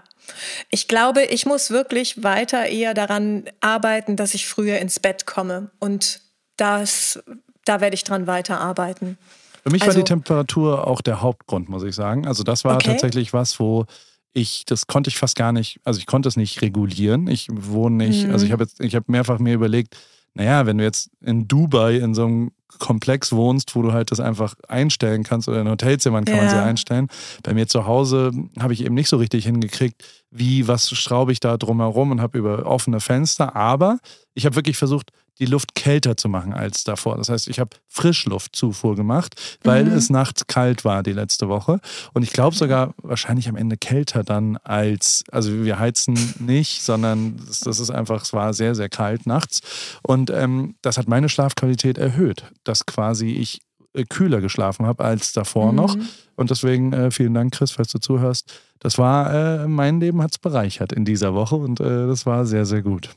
Ich 0.69 0.87
glaube, 0.87 1.23
ich 1.25 1.45
muss 1.45 1.69
wirklich 1.71 2.23
weiter 2.23 2.65
eher 2.65 2.93
daran 2.93 3.43
arbeiten, 3.59 4.15
dass 4.15 4.33
ich 4.33 4.47
früher 4.47 4.79
ins 4.79 5.01
Bett 5.01 5.25
komme. 5.25 5.71
Und 5.79 6.21
das, 6.55 7.21
da 7.65 7.81
werde 7.81 7.95
ich 7.95 8.05
dran 8.05 8.25
weiterarbeiten. 8.25 9.17
Für 9.63 9.71
mich 9.71 9.81
also, 9.81 9.93
war 9.93 10.03
die 10.03 10.07
Temperatur 10.07 10.87
auch 10.87 11.01
der 11.01 11.21
Hauptgrund, 11.21 11.67
muss 11.67 11.83
ich 11.83 11.95
sagen. 11.95 12.25
Also 12.25 12.43
das 12.43 12.63
war 12.63 12.75
okay. 12.75 12.91
tatsächlich 12.91 13.33
was, 13.33 13.59
wo 13.59 13.85
ich, 14.31 14.63
das 14.65 14.87
konnte 14.87 15.09
ich 15.09 15.17
fast 15.17 15.35
gar 15.35 15.51
nicht, 15.51 15.81
also 15.83 15.99
ich 15.99 16.05
konnte 16.05 16.29
es 16.29 16.37
nicht 16.37 16.61
regulieren. 16.61 17.27
Ich 17.27 17.49
wohne 17.51 18.07
nicht, 18.07 18.25
mhm. 18.25 18.31
also 18.31 18.45
ich 18.45 18.53
habe 18.53 18.63
jetzt, 18.63 18.79
ich 18.79 18.95
habe 18.95 19.05
mehrfach 19.09 19.39
mir 19.39 19.53
überlegt, 19.53 19.97
naja, 20.35 20.65
wenn 20.65 20.77
du 20.77 20.83
jetzt 20.83 21.09
in 21.21 21.47
Dubai 21.47 21.97
in 21.97 22.13
so 22.13 22.25
einem 22.25 22.51
Komplex 22.79 23.31
wohnst, 23.31 23.75
wo 23.75 23.81
du 23.81 23.93
halt 23.93 24.11
das 24.11 24.19
einfach 24.19 24.55
einstellen 24.67 25.23
kannst 25.23 25.47
oder 25.47 25.61
in 25.61 25.69
Hotelzimmern 25.69 26.25
kann 26.25 26.35
ja. 26.35 26.41
man 26.41 26.49
sie 26.49 26.61
einstellen. 26.61 27.07
Bei 27.43 27.53
mir 27.53 27.67
zu 27.67 27.85
Hause 27.85 28.31
habe 28.59 28.73
ich 28.73 28.83
eben 28.83 28.95
nicht 28.95 29.09
so 29.09 29.17
richtig 29.17 29.45
hingekriegt, 29.45 30.03
wie, 30.31 30.67
was 30.67 30.89
schraube 30.89 31.31
ich 31.31 31.39
da 31.39 31.57
drumherum 31.57 32.11
und 32.11 32.21
habe 32.21 32.37
über 32.37 32.65
offene 32.65 32.99
Fenster. 32.99 33.55
Aber 33.55 33.99
ich 34.33 34.45
habe 34.45 34.55
wirklich 34.55 34.77
versucht, 34.77 35.11
die 35.43 35.51
Luft 35.51 35.75
kälter 35.75 36.15
zu 36.15 36.29
machen 36.29 36.53
als 36.53 36.85
davor. 36.85 37.17
Das 37.17 37.27
heißt, 37.27 37.49
ich 37.49 37.59
habe 37.59 37.71
Frischluftzufuhr 37.89 38.95
gemacht, 38.95 39.35
weil 39.63 39.83
mhm. 39.83 39.91
es 39.91 40.09
nachts 40.09 40.47
kalt 40.47 40.85
war 40.85 41.03
die 41.03 41.11
letzte 41.11 41.49
Woche. 41.49 41.81
Und 42.13 42.23
ich 42.23 42.31
glaube 42.31 42.55
sogar 42.55 42.93
wahrscheinlich 43.01 43.49
am 43.49 43.57
Ende 43.57 43.75
kälter 43.75 44.23
dann 44.23 44.55
als, 44.63 45.25
also 45.31 45.65
wir 45.65 45.79
heizen 45.79 46.17
nicht, 46.39 46.81
sondern 46.81 47.41
das, 47.45 47.79
ist 47.79 47.89
einfach, 47.89 48.21
es 48.21 48.31
war 48.31 48.53
sehr, 48.53 48.73
sehr 48.73 48.87
kalt 48.87 49.25
nachts. 49.25 49.59
Und 50.01 50.29
ähm, 50.29 50.75
das 50.81 50.97
hat 50.97 51.09
meine 51.09 51.27
Schlafqualität 51.27 51.97
erhöht, 51.97 52.45
dass 52.63 52.85
quasi 52.85 53.31
ich 53.31 53.59
äh, 53.93 54.05
kühler 54.05 54.39
geschlafen 54.39 54.85
habe 54.85 55.03
als 55.03 55.33
davor 55.33 55.71
mhm. 55.71 55.75
noch. 55.75 55.97
Und 56.37 56.51
deswegen 56.51 56.93
äh, 56.93 57.11
vielen 57.11 57.33
Dank, 57.33 57.53
Chris, 57.53 57.71
falls 57.71 57.91
du 57.91 57.99
zuhörst. 57.99 58.53
Das 58.79 58.97
war, 58.97 59.33
äh, 59.63 59.67
mein 59.67 59.99
Leben 59.99 60.21
hat 60.21 60.31
es 60.31 60.37
bereichert 60.37 60.93
in 60.93 61.03
dieser 61.03 61.33
Woche 61.33 61.55
und 61.55 61.81
äh, 61.81 62.07
das 62.07 62.25
war 62.25 62.45
sehr, 62.45 62.65
sehr 62.65 62.81
gut. 62.81 63.09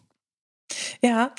Ja, 1.02 1.30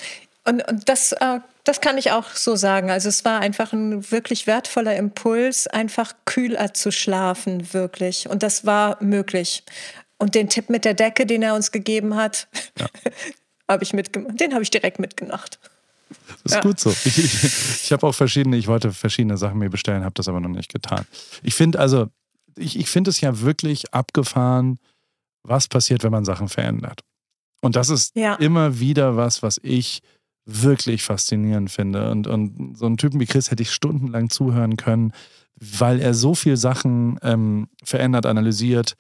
und, 0.48 0.66
und 0.68 0.88
das, 0.88 1.12
äh, 1.12 1.40
das 1.66 1.82
kann 1.82 1.98
ich 1.98 2.12
auch 2.12 2.32
so 2.32 2.56
sagen. 2.56 2.90
Also 2.90 3.10
es 3.10 3.26
war 3.26 3.42
einfach 3.42 3.74
ein 3.74 4.10
wirklich 4.12 4.48
wertvoller 4.48 4.96
Impuls, 4.96 5.68
einfach 5.68 6.14
kühler 6.24 6.74
zu 6.74 6.92
schlafen, 6.92 7.74
wirklich. 7.74 8.30
Und 8.30 8.44
das 8.44 8.66
war 8.66 9.02
möglich. 9.04 9.64
Und 10.18 10.36
den 10.36 10.48
Tipp 10.48 10.70
mit 10.70 10.86
der 10.86 10.94
Decke, 10.94 11.26
den 11.26 11.44
er 11.44 11.54
uns 11.54 11.72
gegeben 11.72 12.16
hat, 12.16 12.48
ja. 12.80 12.88
habe 13.70 13.84
ich 13.84 13.92
mitgemacht. 13.92 14.40
Den 14.40 14.54
habe 14.54 14.64
ich 14.64 14.70
direkt 14.70 15.00
mitgemacht. 15.00 15.60
Das 16.44 16.54
ist 16.54 16.56
ja. 16.56 16.62
gut 16.62 16.80
so. 16.80 16.92
Ich, 16.92 17.18
ich, 17.18 17.44
ich 17.84 17.92
habe 17.92 18.08
auch 18.08 18.16
verschiedene, 18.16 18.56
ich 18.56 18.68
wollte 18.68 18.94
verschiedene 18.94 19.38
Sachen 19.38 19.60
mir 19.60 19.70
bestellen, 19.70 20.06
habe 20.06 20.14
das 20.14 20.30
aber 20.30 20.40
noch 20.40 20.50
nicht 20.50 20.72
getan. 20.72 21.06
Ich 21.44 21.56
finde 21.56 21.80
also, 21.80 22.08
ich, 22.56 22.80
ich 22.80 22.90
finde 22.90 23.10
es 23.10 23.20
ja 23.20 23.42
wirklich 23.42 23.94
abgefahren, 23.94 24.80
was 25.44 25.68
passiert, 25.68 26.04
wenn 26.04 26.12
man 26.12 26.24
Sachen 26.24 26.48
verändert. 26.48 27.02
Und 27.62 27.76
das 27.76 27.90
ist 27.90 28.16
ja. 28.16 28.36
immer 28.36 28.80
wieder 28.80 29.18
was, 29.18 29.44
was 29.44 29.60
ich 29.62 30.02
wirklich 30.48 31.04
faszinierend 31.04 31.70
finde. 31.70 32.10
Und, 32.10 32.26
und 32.26 32.78
so 32.78 32.86
einen 32.86 32.98
Typen 32.98 33.20
wie 33.20 33.26
Chris 33.26 33.52
hätte 33.52 33.62
ich 33.62 33.72
stundenlang 33.72 34.30
zuhören 34.30 34.78
können, 34.78 35.12
weil 35.60 36.00
er 36.00 36.14
so 36.14 36.34
viele 36.34 36.58
Sachen 36.58 37.20
ähm, 37.22 37.68
verändert, 37.84 38.26
analysiert, 38.26 38.96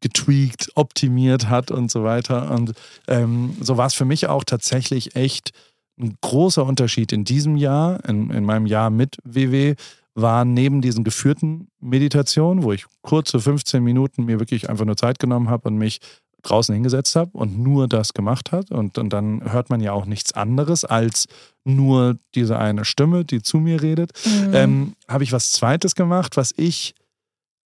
getweakt, 0.00 0.72
optimiert 0.74 1.48
hat 1.48 1.70
und 1.70 1.90
so 1.90 2.02
weiter. 2.02 2.50
Und 2.50 2.72
ähm, 3.06 3.56
so 3.60 3.76
war 3.76 3.86
es 3.86 3.94
für 3.94 4.04
mich 4.04 4.26
auch 4.26 4.42
tatsächlich 4.42 5.14
echt 5.14 5.52
ein 6.00 6.16
großer 6.20 6.64
Unterschied 6.64 7.12
in 7.12 7.24
diesem 7.24 7.56
Jahr, 7.56 8.04
in, 8.08 8.30
in 8.30 8.44
meinem 8.44 8.66
Jahr 8.66 8.90
mit 8.90 9.18
WW, 9.24 9.76
war 10.14 10.44
neben 10.44 10.82
diesen 10.82 11.04
geführten 11.04 11.68
Meditationen, 11.80 12.64
wo 12.64 12.72
ich 12.72 12.86
kurze 13.02 13.40
15 13.40 13.82
Minuten 13.82 14.24
mir 14.24 14.40
wirklich 14.40 14.68
einfach 14.68 14.84
nur 14.84 14.96
Zeit 14.96 15.18
genommen 15.18 15.48
habe 15.48 15.68
und 15.68 15.76
mich 15.76 16.00
draußen 16.42 16.74
hingesetzt 16.74 17.16
habe 17.16 17.30
und 17.32 17.58
nur 17.58 17.88
das 17.88 18.14
gemacht 18.14 18.52
hat. 18.52 18.70
Und, 18.70 18.98
und 18.98 19.10
dann 19.10 19.52
hört 19.52 19.70
man 19.70 19.80
ja 19.80 19.92
auch 19.92 20.06
nichts 20.06 20.32
anderes 20.32 20.84
als 20.84 21.26
nur 21.64 22.16
diese 22.34 22.58
eine 22.58 22.84
Stimme, 22.84 23.24
die 23.24 23.42
zu 23.42 23.58
mir 23.58 23.82
redet. 23.82 24.12
Mhm. 24.24 24.54
Ähm, 24.54 24.92
habe 25.08 25.24
ich 25.24 25.32
was 25.32 25.52
Zweites 25.52 25.94
gemacht, 25.94 26.36
was 26.36 26.52
ich 26.56 26.94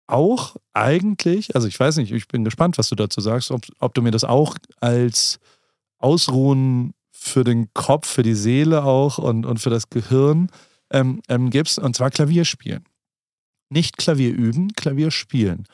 auch 0.07 0.55
eigentlich, 0.73 1.55
also 1.55 1.67
ich 1.67 1.79
weiß 1.79 1.97
nicht, 1.97 2.11
ich 2.11 2.27
bin 2.27 2.43
gespannt, 2.43 2.77
was 2.77 2.89
du 2.89 2.95
dazu 2.95 3.21
sagst, 3.21 3.51
ob, 3.51 3.61
ob 3.79 3.93
du 3.93 4.01
mir 4.01 4.11
das 4.11 4.23
auch 4.23 4.57
als 4.79 5.39
Ausruhen 5.97 6.93
für 7.11 7.43
den 7.43 7.73
Kopf, 7.73 8.07
für 8.07 8.23
die 8.23 8.35
Seele 8.35 8.83
auch 8.83 9.17
und, 9.17 9.45
und 9.45 9.59
für 9.59 9.69
das 9.69 9.89
Gehirn 9.89 10.49
ähm, 10.89 11.21
ähm, 11.29 11.49
gibst, 11.49 11.79
und 11.79 11.95
zwar 11.95 12.09
Klavierspielen. 12.09 12.83
Nicht 13.69 13.97
Klavier 13.97 14.33
üben, 14.33 14.73
Klavier 14.73 15.11
spielen. 15.11 15.65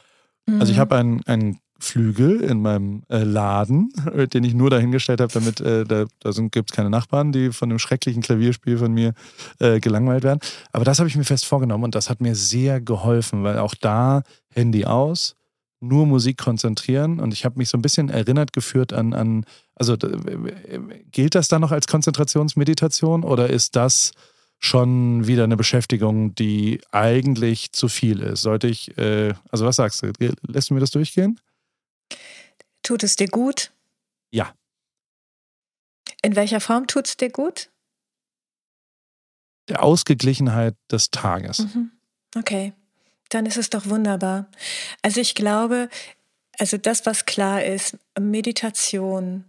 Mhm. 0.46 0.60
Also 0.60 0.72
ich 0.72 0.78
mhm. 0.78 0.82
habe 0.82 0.96
einen, 0.98 1.24
einen 1.26 1.60
Flügel 1.80 2.42
in 2.42 2.62
meinem 2.62 3.04
äh, 3.10 3.24
Laden, 3.24 3.92
äh, 4.13 4.28
den 4.28 4.44
ich 4.44 4.54
nur 4.54 4.70
dahingestellt 4.70 5.22
habe, 5.22 5.32
damit 5.32 5.62
äh, 5.62 5.84
da, 5.86 6.06
da 6.20 6.32
gibt 6.32 6.72
es 6.72 6.76
keine 6.76 6.90
Nachbarn, 6.90 7.32
die 7.32 7.52
von 7.52 7.70
dem 7.70 7.80
schrecklichen 7.80 8.22
Klavierspiel 8.22 8.78
von 8.78 8.94
mir 8.94 9.13
äh, 9.60 9.80
gelangweilt 9.80 10.24
werden. 10.24 10.40
Aber 10.72 10.86
das 10.86 11.00
habe 11.00 11.10
ich 11.10 11.16
mir 11.16 11.24
fest 11.24 11.46
vorgenommen 11.46 11.84
und 11.84 11.96
das 11.96 12.10
hat 12.10 12.22
mir 12.22 12.36
sehr 12.36 12.82
geholfen, 12.82 13.44
weil 13.44 13.60
auch 13.60 13.76
da 13.76 14.24
Handy 14.50 14.86
aus, 14.86 15.36
nur 15.80 16.08
Musik 16.08 16.38
konzentrieren 16.38 17.20
und 17.20 17.34
ich 17.34 17.46
habe 17.46 17.60
mich 17.60 17.70
so 17.70 17.78
ein 17.78 17.84
bisschen 17.84 18.10
erinnert 18.10 18.52
geführt 18.52 18.94
an, 18.94 19.13
an 19.13 19.46
also 19.76 19.96
gilt 21.12 21.36
das 21.36 21.48
dann 21.48 21.62
noch 21.62 21.72
als 21.72 21.86
Konzentrationsmeditation 21.86 23.24
oder 23.24 23.50
ist 23.50 23.76
das 23.76 24.12
schon 24.60 25.28
wieder 25.28 25.44
eine 25.44 25.58
Beschäftigung, 25.58 26.34
die 26.34 26.82
eigentlich 26.92 27.74
zu 27.74 27.90
viel 27.90 28.22
ist? 28.22 28.42
Sollte 28.42 28.68
ich, 28.68 28.98
äh, 28.98 29.34
also 29.52 29.66
was 29.66 29.76
sagst 29.76 30.02
du, 30.02 30.12
lässt 30.48 30.70
du 30.70 30.74
mir 30.74 30.80
das 30.80 30.90
durchgehen? 30.90 31.40
Tut 32.84 33.04
es 33.04 33.15
dir 33.15 33.28
gut? 33.28 33.72
Ja. 34.32 34.54
In 36.22 36.36
welcher 36.36 36.62
Form 36.62 36.88
tut 36.88 37.08
es 37.08 37.17
dir 37.17 37.30
gut? 37.30 37.70
Der 39.70 39.84
Ausgeglichenheit 39.84 40.76
des 40.91 41.10
Tages. 41.12 41.60
Mhm. 41.60 41.91
Okay, 42.36 42.74
dann 43.30 43.46
ist 43.46 43.58
es 43.58 43.70
doch 43.70 43.88
wunderbar. 43.88 44.50
Also 45.02 45.20
ich 45.20 45.36
glaube, 45.36 45.89
also 46.58 46.78
das, 46.78 47.06
was 47.06 47.26
klar 47.26 47.63
ist, 47.63 47.98
Meditation 48.20 49.46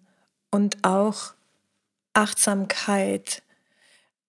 und 0.51 0.85
auch 0.85 1.35
Achtsamkeit, 2.13 3.43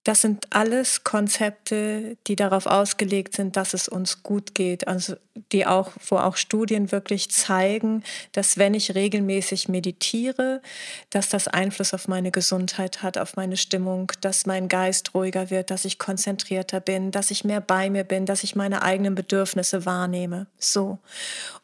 das 0.09 0.21
sind 0.21 0.47
alles 0.49 1.03
Konzepte, 1.03 2.17
die 2.25 2.35
darauf 2.35 2.65
ausgelegt 2.65 3.35
sind, 3.35 3.55
dass 3.55 3.75
es 3.75 3.87
uns 3.87 4.23
gut 4.23 4.55
geht. 4.55 4.87
Also 4.87 5.15
die 5.51 5.67
auch, 5.67 5.91
wo 6.07 6.17
auch 6.17 6.35
Studien 6.35 6.91
wirklich 6.91 7.29
zeigen, 7.29 8.03
dass 8.31 8.57
wenn 8.57 8.73
ich 8.73 8.95
regelmäßig 8.95 9.69
meditiere, 9.69 10.63
dass 11.11 11.29
das 11.29 11.47
Einfluss 11.47 11.93
auf 11.93 12.07
meine 12.07 12.31
Gesundheit 12.31 13.03
hat, 13.03 13.19
auf 13.19 13.35
meine 13.35 13.55
Stimmung, 13.55 14.11
dass 14.21 14.47
mein 14.47 14.67
Geist 14.67 15.13
ruhiger 15.13 15.51
wird, 15.51 15.69
dass 15.69 15.85
ich 15.85 15.99
konzentrierter 15.99 16.79
bin, 16.79 17.11
dass 17.11 17.29
ich 17.29 17.43
mehr 17.43 17.61
bei 17.61 17.91
mir 17.91 18.03
bin, 18.03 18.25
dass 18.25 18.43
ich 18.43 18.55
meine 18.55 18.81
eigenen 18.81 19.13
Bedürfnisse 19.13 19.85
wahrnehme. 19.85 20.47
So. 20.57 20.97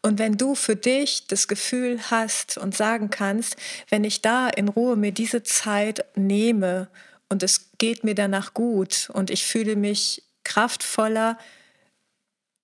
Und 0.04 0.20
wenn 0.20 0.38
du 0.38 0.54
für 0.54 0.76
dich 0.76 1.26
das 1.26 1.48
Gefühl 1.48 2.00
hast 2.12 2.60
und 2.60 2.76
sagen 2.76 3.10
kannst, 3.10 3.56
wenn 3.90 4.04
ich 4.04 4.22
da 4.22 4.48
in 4.50 4.68
Ruhe 4.68 4.98
mir 4.98 5.14
diese 5.14 5.42
Zeit 5.42 6.06
nehme 6.16 6.90
und 7.30 7.44
es 7.44 7.72
geht 7.78 8.04
mir 8.04 8.16
danach 8.16 8.54
gut 8.54 9.10
und 9.14 9.30
ich 9.30 9.46
fühle 9.46 9.76
mich 9.76 10.24
kraftvoller, 10.44 11.38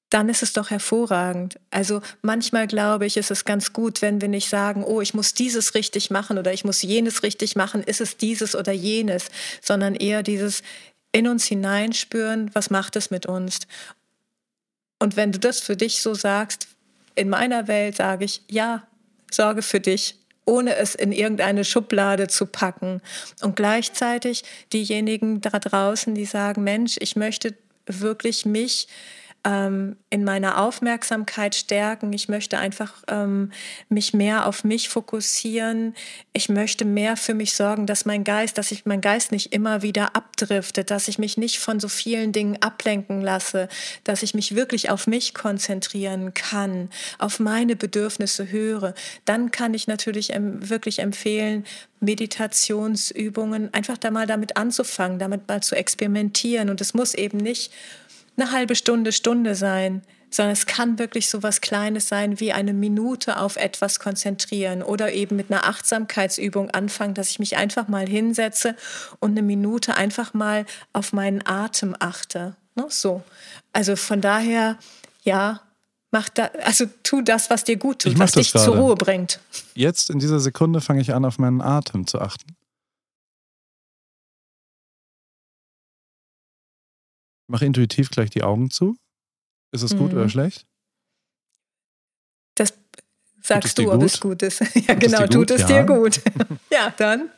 dann 0.09 0.27
ist 0.27 0.43
es 0.43 0.51
doch 0.53 0.69
hervorragend. 0.69 1.57
Also 1.71 2.01
manchmal 2.21 2.67
glaube 2.67 3.05
ich, 3.05 3.15
ist 3.15 3.31
es 3.31 3.45
ganz 3.45 3.71
gut, 3.71 4.01
wenn 4.01 4.19
wir 4.19 4.27
nicht 4.27 4.49
sagen, 4.49 4.83
oh, 4.83 4.99
ich 4.99 5.13
muss 5.13 5.33
dieses 5.33 5.73
richtig 5.73 6.11
machen 6.11 6.37
oder 6.37 6.51
ich 6.53 6.65
muss 6.65 6.81
jenes 6.81 7.23
richtig 7.23 7.55
machen, 7.55 7.81
ist 7.81 8.01
es 8.01 8.17
dieses 8.17 8.55
oder 8.55 8.73
jenes, 8.73 9.27
sondern 9.61 9.95
eher 9.95 10.21
dieses 10.21 10.63
in 11.13 11.27
uns 11.27 11.45
hineinspüren, 11.45 12.53
was 12.53 12.69
macht 12.69 12.95
es 12.97 13.09
mit 13.09 13.25
uns. 13.25 13.59
Und 14.99 15.15
wenn 15.15 15.31
du 15.31 15.39
das 15.39 15.61
für 15.61 15.77
dich 15.77 16.01
so 16.01 16.13
sagst, 16.13 16.67
in 17.15 17.29
meiner 17.29 17.67
Welt 17.67 17.95
sage 17.95 18.25
ich, 18.25 18.43
ja, 18.49 18.87
sorge 19.31 19.61
für 19.61 19.79
dich 19.79 20.20
ohne 20.45 20.75
es 20.75 20.95
in 20.95 21.11
irgendeine 21.11 21.63
Schublade 21.63 22.27
zu 22.27 22.45
packen. 22.45 23.01
Und 23.41 23.55
gleichzeitig 23.55 24.43
diejenigen 24.73 25.41
da 25.41 25.59
draußen, 25.59 26.15
die 26.15 26.25
sagen, 26.25 26.63
Mensch, 26.63 26.97
ich 26.99 27.15
möchte 27.15 27.55
wirklich 27.85 28.45
mich 28.45 28.87
ähm, 29.43 29.95
in 30.09 30.23
meiner 30.23 30.61
Aufmerksamkeit 30.61 31.55
stärken. 31.55 32.13
Ich 32.13 32.29
möchte 32.29 32.59
einfach 32.59 32.93
ähm, 33.07 33.51
mich 33.89 34.13
mehr 34.13 34.45
auf 34.45 34.63
mich 34.63 34.89
fokussieren. 34.89 35.95
Ich 36.33 36.49
möchte 36.49 36.85
mehr 36.85 37.17
für 37.17 37.33
mich 37.33 37.53
sorgen, 37.53 37.87
dass 37.87 38.05
mein 38.05 38.23
Geist, 38.23 38.57
dass 38.57 38.71
ich 38.71 38.85
mein 38.85 39.01
Geist 39.01 39.31
nicht 39.31 39.53
immer 39.53 39.81
wieder 39.81 40.15
abdriftet, 40.15 40.91
dass 40.91 41.07
ich 41.07 41.17
mich 41.17 41.37
nicht 41.37 41.59
von 41.59 41.79
so 41.79 41.87
vielen 41.87 42.31
Dingen 42.31 42.61
ablenken 42.61 43.21
lasse, 43.21 43.67
dass 44.03 44.21
ich 44.21 44.33
mich 44.33 44.55
wirklich 44.55 44.89
auf 44.89 45.07
mich 45.07 45.33
konzentrieren 45.33 46.33
kann, 46.33 46.89
auf 47.17 47.39
meine 47.39 47.75
Bedürfnisse 47.75 48.51
höre. 48.51 48.93
Dann 49.25 49.49
kann 49.51 49.73
ich 49.73 49.87
natürlich 49.87 50.31
wirklich 50.35 50.99
empfehlen, 50.99 51.65
Meditationsübungen 51.99 53.73
einfach 53.73 53.97
da 53.97 54.11
mal 54.11 54.25
damit 54.25 54.57
anzufangen, 54.57 55.19
damit 55.19 55.47
mal 55.47 55.61
zu 55.61 55.75
experimentieren. 55.75 56.69
Und 56.69 56.81
es 56.81 56.93
muss 56.93 57.13
eben 57.13 57.37
nicht 57.37 57.71
eine 58.37 58.51
halbe 58.51 58.75
Stunde, 58.75 59.11
Stunde 59.11 59.55
sein, 59.55 60.01
sondern 60.29 60.53
es 60.53 60.65
kann 60.65 60.97
wirklich 60.97 61.29
so 61.29 61.43
was 61.43 61.61
Kleines 61.61 62.07
sein, 62.07 62.39
wie 62.39 62.53
eine 62.53 62.73
Minute 62.73 63.37
auf 63.37 63.57
etwas 63.57 63.99
konzentrieren 63.99 64.81
oder 64.81 65.11
eben 65.11 65.35
mit 65.35 65.51
einer 65.51 65.65
Achtsamkeitsübung 65.65 66.69
anfangen, 66.71 67.13
dass 67.13 67.29
ich 67.29 67.39
mich 67.39 67.57
einfach 67.57 67.87
mal 67.87 68.07
hinsetze 68.07 68.75
und 69.19 69.31
eine 69.31 69.41
Minute 69.41 69.95
einfach 69.95 70.33
mal 70.33 70.65
auf 70.93 71.11
meinen 71.11 71.45
Atem 71.45 71.95
achte. 71.99 72.55
Ne? 72.75 72.85
So. 72.89 73.23
Also 73.73 73.97
von 73.97 74.21
daher, 74.21 74.77
ja, 75.23 75.61
mach 76.11 76.29
da, 76.29 76.49
also 76.63 76.85
tu 77.03 77.21
das, 77.21 77.49
was 77.49 77.65
dir 77.65 77.75
gut 77.75 77.99
tut, 77.99 78.17
was 78.17 78.31
dich 78.31 78.53
gerade. 78.53 78.65
zur 78.65 78.77
Ruhe 78.77 78.95
bringt. 78.95 79.39
Jetzt 79.75 80.09
in 80.09 80.19
dieser 80.19 80.39
Sekunde 80.39 80.79
fange 80.79 81.01
ich 81.01 81.13
an, 81.13 81.25
auf 81.25 81.39
meinen 81.39 81.61
Atem 81.61 82.07
zu 82.07 82.19
achten. 82.19 82.55
Mach 87.51 87.61
intuitiv 87.61 88.09
gleich 88.11 88.29
die 88.29 88.43
Augen 88.43 88.71
zu. 88.71 88.95
Ist 89.73 89.81
es 89.81 89.97
gut 89.97 90.13
mhm. 90.13 90.19
oder 90.19 90.29
schlecht? 90.29 90.65
Das 92.55 92.73
sagst 93.41 93.77
du, 93.77 93.91
ob 93.91 94.01
es 94.03 94.21
gut 94.21 94.41
ist. 94.41 94.61
ja, 94.75 94.93
tut 94.93 94.99
genau, 95.01 95.27
tut 95.27 95.51
es 95.51 95.65
dir 95.65 95.83
gut. 95.83 96.21
ja, 96.71 96.93
dann. 96.95 97.29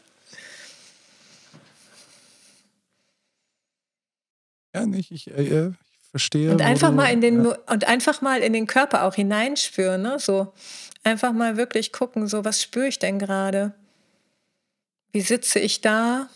Ja, 4.75 4.85
nicht. 4.85 5.09
Ich, 5.09 5.31
äh, 5.31 5.69
ich 5.69 5.73
verstehe. 6.11 6.51
Und 6.51 6.61
einfach 6.61 6.89
du, 6.89 6.95
mal 6.95 7.07
in 7.07 7.21
den 7.21 7.45
ja. 7.45 7.57
und 7.71 7.85
einfach 7.85 8.21
mal 8.21 8.41
in 8.41 8.53
den 8.53 8.67
Körper 8.67 9.05
auch 9.05 9.15
hineinspüren, 9.15 10.03
ne? 10.03 10.19
So 10.19 10.53
einfach 11.03 11.33
mal 11.33 11.57
wirklich 11.57 11.91
gucken, 11.91 12.27
so 12.27 12.45
was 12.45 12.61
spüre 12.61 12.87
ich 12.87 12.99
denn 12.99 13.17
gerade? 13.17 13.73
Wie 15.11 15.21
sitze 15.21 15.57
ich 15.57 15.81
da? 15.81 16.29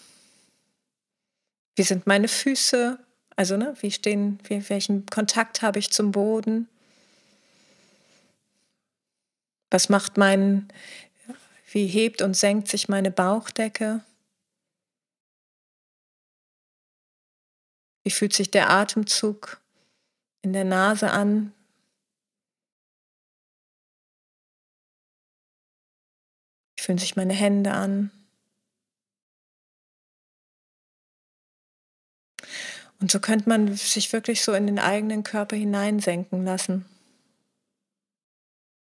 Wie 1.76 1.84
sind 1.84 2.08
meine 2.08 2.28
Füße? 2.28 2.98
Also, 3.40 3.56
ne, 3.56 3.76
wie 3.82 3.92
stehen, 3.92 4.40
wie, 4.46 4.68
welchen 4.68 5.06
Kontakt 5.06 5.62
habe 5.62 5.78
ich 5.78 5.92
zum 5.92 6.12
Boden? 6.12 6.68
Was 9.70 9.90
macht 9.90 10.18
mein, 10.18 10.68
wie 11.72 11.86
hebt 11.86 12.24
und 12.24 12.36
senkt 12.36 12.68
sich 12.68 12.90
meine 12.90 13.12
Bauchdecke? 13.12 14.04
Wie 18.04 18.10
fühlt 18.10 18.34
sich 18.34 18.50
der 18.50 18.72
Atemzug 18.72 19.62
in 20.42 20.54
der 20.54 20.64
Nase 20.64 21.12
an? 21.12 21.54
Wie 26.76 26.82
fühlen 26.82 26.98
sich 26.98 27.16
meine 27.16 27.34
Hände 27.34 27.74
an? 27.74 28.17
Und 33.00 33.12
so 33.12 33.20
könnte 33.20 33.48
man 33.48 33.76
sich 33.76 34.12
wirklich 34.12 34.42
so 34.44 34.54
in 34.54 34.66
den 34.66 34.80
eigenen 34.80 35.24
Körper 35.24 35.56
hineinsenken 35.56 36.44
lassen. 36.44 36.86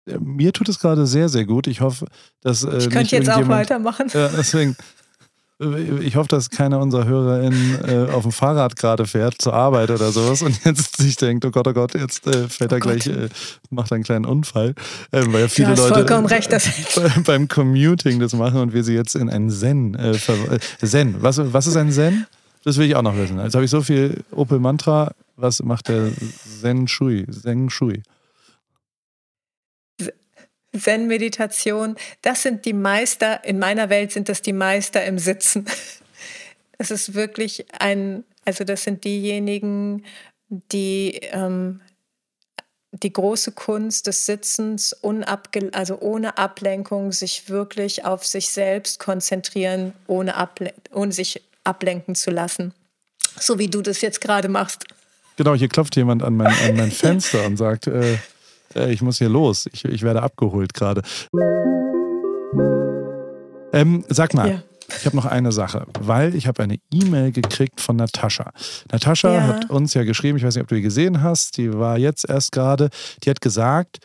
Mir 0.05 0.53
tut 0.53 0.68
es 0.68 0.79
gerade 0.79 1.07
sehr, 1.07 1.29
sehr 1.29 1.44
gut. 1.44 1.66
Ich 1.66 1.81
hoffe, 1.81 2.07
dass. 2.40 2.64
Äh, 2.64 2.79
ich 2.79 2.90
könnte 2.90 3.16
jetzt 3.16 3.31
auch 3.31 3.48
weitermachen. 3.48 4.09
Ja, 4.12 4.29
deswegen. 4.29 4.77
Äh, 5.61 6.01
ich 6.01 6.16
hoffe, 6.16 6.29
dass 6.29 6.51
keiner 6.51 6.81
unserer 6.81 7.05
HörerInnen 7.05 7.85
äh, 7.87 8.12
auf 8.12 8.22
dem 8.22 8.33
Fahrrad 8.33 8.75
gerade 8.77 9.07
fährt 9.07 9.40
zur 9.40 9.55
Arbeit 9.55 9.90
oder 9.90 10.11
sowas 10.11 10.42
und 10.42 10.64
jetzt 10.64 10.96
sich 11.01 11.16
denkt, 11.16 11.44
oh 11.44 11.51
Gott, 11.51 11.68
oh 11.68 11.72
Gott, 11.72 11.94
jetzt 11.94 12.27
äh, 12.27 12.48
fällt 12.48 12.72
oh 12.72 12.77
er 12.77 12.81
gleich, 12.81 13.07
äh, 13.07 13.29
macht 13.70 13.92
einen 13.92 14.03
kleinen 14.03 14.27
Unfall. 14.27 14.75
Ähm, 15.12 15.33
weil 15.33 15.42
ja 15.42 15.48
viele 15.48 15.68
du 15.68 15.72
hast 15.72 15.79
Leute 15.79 15.94
vollkommen 15.94 16.27
recht, 16.27 16.51
dass 16.51 16.68
beim 17.25 17.46
Commuting 17.46 18.18
das 18.18 18.33
machen 18.33 18.61
und 18.61 18.72
wir 18.72 18.83
sie 18.83 18.94
jetzt 18.94 19.14
in 19.14 19.31
ein 19.31 19.51
Zen 19.51 19.94
äh, 19.94 20.16
äh, 20.16 20.59
Zen. 20.85 21.22
Was, 21.22 21.40
was 21.53 21.66
ist 21.68 21.77
ein 21.77 21.92
Zen? 21.92 22.27
Das 22.64 22.77
will 22.77 22.87
ich 22.87 22.94
auch 22.94 23.03
noch 23.03 23.16
wissen. 23.16 23.38
Jetzt 23.40 23.55
habe 23.55 23.64
ich 23.64 23.70
so 23.70 23.83
viel 23.83 24.25
Opel 24.31 24.59
Mantra. 24.59 25.14
Was 25.37 25.62
macht 25.62 25.88
der 25.88 26.11
Zen 26.61 26.87
Shui? 26.87 27.27
Zen 27.31 27.70
Shui. 27.70 28.03
Zen-Meditation, 30.79 31.96
das 32.22 32.42
sind 32.42 32.64
die 32.64 32.72
Meister, 32.72 33.44
in 33.44 33.59
meiner 33.59 33.90
Welt 33.90 34.11
sind 34.11 34.31
das 34.31 34.40
die 34.40 34.55
Meister 34.55 35.05
im 35.05 35.18
Sitzen. 35.18 35.66
Es 36.79 36.90
ist 36.90 37.14
wirklich 37.14 37.66
ein, 37.79 38.25
also 38.44 38.64
das 38.64 38.83
sind 38.83 39.05
diejenigen, 39.05 40.05
die 40.48 41.20
ähm, 41.31 41.81
die 42.90 43.12
große 43.12 43.53
Kunst 43.53 44.07
des 44.07 44.27
Sitzens, 44.27 44.92
unabge 44.92 45.70
also 45.72 46.01
ohne 46.01 46.38
Ablenkung, 46.38 47.12
sich 47.12 47.48
wirklich 47.48 48.05
auf 48.05 48.27
sich 48.27 48.48
selbst 48.48 48.98
konzentrieren, 48.98 49.92
ohne, 50.09 50.37
Able 50.37 50.75
ohne 50.92 51.12
sich 51.12 51.42
ablenken 51.64 52.14
zu 52.14 52.31
lassen. 52.31 52.75
So 53.38 53.59
wie 53.59 53.68
du 53.68 53.83
das 53.83 54.01
jetzt 54.01 54.20
gerade 54.20 54.48
machst. 54.48 54.85
Genau, 55.37 55.55
hier 55.55 55.68
klopft 55.68 55.96
jemand 55.96 56.22
an 56.22 56.37
mein, 56.37 56.53
an 56.68 56.77
mein 56.77 56.90
Fenster 56.92 57.46
und 57.46 57.57
sagt, 57.57 57.87
äh, 57.87 58.18
äh, 58.75 58.92
ich 58.92 59.03
muss 59.03 59.18
hier 59.18 59.29
los, 59.29 59.66
ich, 59.72 59.85
ich 59.85 60.03
werde 60.03 60.22
abgeholt 60.22 60.75
gerade. 60.75 61.03
Ähm, 63.72 64.05
sag 64.09 64.35
mal, 64.35 64.51
ja. 64.51 64.62
ich 64.98 65.07
habe 65.07 65.16
noch 65.16 65.25
eine 65.25 65.53
Sache, 65.53 65.87
weil 66.01 66.35
ich 66.35 66.46
habe 66.46 66.62
eine 66.62 66.77
E-Mail 66.92 67.33
gekriegt 67.33 67.81
von 67.81 67.96
Natascha. 67.96 68.53
Natascha 68.90 69.33
ja. 69.33 69.42
hat 69.42 69.70
uns 69.70 69.94
ja 69.94 70.05
geschrieben, 70.05 70.37
ich 70.37 70.44
weiß 70.44 70.55
nicht, 70.55 70.62
ob 70.62 70.68
du 70.68 70.75
die 70.75 70.83
gesehen 70.83 71.22
hast, 71.22 71.57
die 71.57 71.72
war 71.72 71.98
jetzt 71.98 72.29
erst 72.29 72.53
gerade, 72.53 72.90
die 73.25 73.31
hat 73.31 73.40
gesagt, 73.40 73.98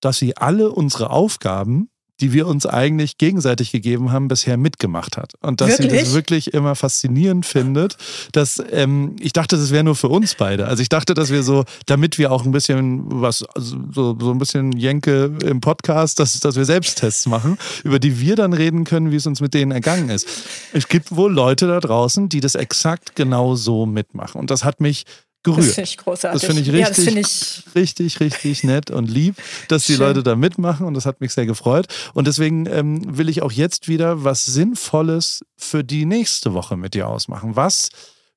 dass 0.00 0.18
sie 0.18 0.36
alle 0.36 0.70
unsere 0.70 1.10
Aufgaben 1.10 1.88
die 2.20 2.32
wir 2.32 2.46
uns 2.46 2.64
eigentlich 2.64 3.18
gegenseitig 3.18 3.72
gegeben 3.72 4.12
haben, 4.12 4.28
bisher 4.28 4.56
mitgemacht 4.56 5.16
hat. 5.16 5.32
Und 5.40 5.60
dass 5.60 5.70
wirklich? 5.70 5.90
sie 5.90 5.98
das 5.98 6.14
wirklich 6.14 6.54
immer 6.54 6.76
faszinierend 6.76 7.44
findet. 7.44 7.96
Dass 8.32 8.62
ähm, 8.70 9.16
ich 9.18 9.32
dachte, 9.32 9.56
das 9.56 9.70
wäre 9.72 9.82
nur 9.82 9.96
für 9.96 10.08
uns 10.08 10.36
beide. 10.36 10.66
Also 10.68 10.80
ich 10.82 10.88
dachte, 10.88 11.14
dass 11.14 11.30
wir 11.30 11.42
so, 11.42 11.64
damit 11.86 12.18
wir 12.18 12.30
auch 12.30 12.44
ein 12.44 12.52
bisschen 12.52 13.04
was, 13.20 13.42
also 13.42 13.76
so, 13.90 14.16
so 14.18 14.30
ein 14.30 14.38
bisschen 14.38 14.72
Jenke 14.72 15.32
im 15.44 15.60
Podcast, 15.60 16.20
dass, 16.20 16.38
dass 16.38 16.54
wir 16.54 16.64
Selbsttests 16.64 17.26
machen, 17.26 17.58
über 17.82 17.98
die 17.98 18.20
wir 18.20 18.36
dann 18.36 18.52
reden 18.52 18.84
können, 18.84 19.10
wie 19.10 19.16
es 19.16 19.26
uns 19.26 19.40
mit 19.40 19.52
denen 19.52 19.72
ergangen 19.72 20.08
ist. 20.08 20.28
Es 20.72 20.86
gibt 20.88 21.14
wohl 21.16 21.32
Leute 21.32 21.66
da 21.66 21.80
draußen, 21.80 22.28
die 22.28 22.40
das 22.40 22.54
exakt 22.54 23.16
genau 23.16 23.56
so 23.56 23.86
mitmachen. 23.86 24.40
Und 24.40 24.50
das 24.50 24.62
hat 24.62 24.80
mich 24.80 25.04
gerührt. 25.44 25.68
Das 25.68 25.74
finde 25.74 25.90
ich 25.90 25.98
großartig. 25.98 26.40
Das 26.40 26.46
finde 26.46 26.62
ich 26.62 26.72
richtig, 26.72 27.04
ja, 27.04 27.10
find 27.12 27.18
ich 27.18 27.62
richtig, 27.74 28.20
richtig 28.20 28.64
nett 28.64 28.90
und 28.90 29.08
lieb, 29.08 29.36
dass 29.68 29.84
Schön. 29.84 29.96
die 29.96 30.02
Leute 30.02 30.22
da 30.22 30.34
mitmachen 30.34 30.86
und 30.86 30.94
das 30.94 31.06
hat 31.06 31.20
mich 31.20 31.32
sehr 31.32 31.46
gefreut. 31.46 31.86
Und 32.14 32.26
deswegen 32.26 32.66
ähm, 32.66 33.16
will 33.16 33.28
ich 33.28 33.42
auch 33.42 33.52
jetzt 33.52 33.86
wieder 33.86 34.24
was 34.24 34.44
Sinnvolles 34.44 35.44
für 35.56 35.84
die 35.84 36.06
nächste 36.06 36.54
Woche 36.54 36.76
mit 36.76 36.94
dir 36.94 37.08
ausmachen. 37.08 37.54
Was, 37.54 37.90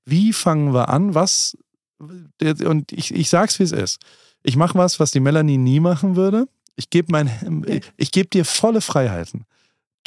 wie 0.06 0.34
fangen 0.34 0.74
wir 0.74 0.90
an? 0.90 1.16
Was, 1.16 1.58
und 2.00 2.92
ich, 2.92 3.14
ich 3.14 3.30
sag's, 3.30 3.58
wie 3.60 3.64
es 3.64 3.72
ist. 3.72 4.00
Ich 4.44 4.56
mache 4.56 4.78
was, 4.78 5.00
was 5.00 5.12
die 5.12 5.20
Melanie 5.20 5.58
nie 5.58 5.80
machen 5.80 6.16
würde. 6.16 6.48
Ich 6.76 6.90
gebe 6.92 7.12
mein, 7.12 7.66
ich 7.98 8.12
gebe 8.12 8.30
dir 8.30 8.46
volle 8.46 8.82
Freiheiten. 8.82 9.46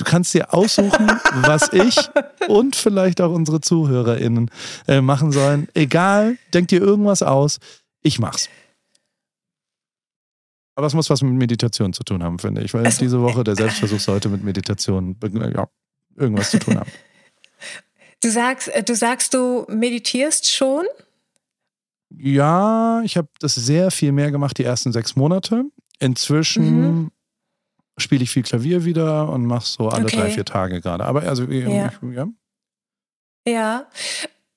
Du 0.01 0.05
kannst 0.05 0.33
dir 0.33 0.55
aussuchen, 0.55 1.09
was 1.43 1.75
ich 1.75 1.95
und 2.49 2.75
vielleicht 2.75 3.21
auch 3.21 3.31
unsere 3.33 3.61
ZuhörerInnen 3.61 4.51
äh, 4.89 5.03
machen 5.03 5.31
sollen. 5.31 5.69
Egal, 5.75 6.39
denk 6.55 6.69
dir 6.69 6.81
irgendwas 6.81 7.23
aus. 7.23 7.59
Ich 8.01 8.19
mach's. 8.19 8.49
Aber 10.75 10.87
es 10.87 10.95
muss 10.95 11.11
was 11.11 11.21
mit 11.21 11.35
Meditation 11.35 11.93
zu 11.93 12.03
tun 12.03 12.23
haben, 12.23 12.39
finde 12.39 12.63
ich, 12.63 12.73
weil 12.73 12.87
also, 12.87 12.99
diese 12.99 13.21
Woche 13.21 13.45
der 13.45 13.57
Selbstversuch 13.57 14.01
sollte 14.01 14.31
mit 14.31 14.43
Meditation 14.43 15.17
ja, 15.23 15.69
irgendwas 16.17 16.51
zu 16.51 16.59
tun 16.59 16.79
haben. 16.79 16.91
Du 18.23 18.31
sagst, 18.31 18.69
äh, 18.69 18.83
du 18.83 18.95
sagst, 18.95 19.33
du 19.33 19.65
meditierst 19.67 20.51
schon? 20.51 20.85
Ja, 22.11 23.01
ich 23.03 23.17
habe 23.17 23.29
das 23.39 23.55
sehr 23.55 23.91
viel 23.91 24.13
mehr 24.13 24.31
gemacht 24.31 24.59
die 24.59 24.65
ersten 24.65 24.93
sechs 24.93 25.17
Monate. 25.17 25.65
Inzwischen 26.01 26.81
mhm 26.81 27.11
spiele 28.01 28.25
ich 28.25 28.31
viel 28.31 28.43
Klavier 28.43 28.85
wieder 28.85 29.29
und 29.29 29.47
mache 29.47 29.67
so 29.67 29.89
alle 29.89 30.05
okay. 30.05 30.17
drei, 30.17 30.31
vier 30.31 30.45
Tage 30.45 30.81
gerade. 30.81 31.05
Aber 31.05 31.23
also, 31.23 31.45
ja. 31.45 31.93
Ich, 32.03 32.15
ja. 32.15 32.29
Ja. 33.47 33.87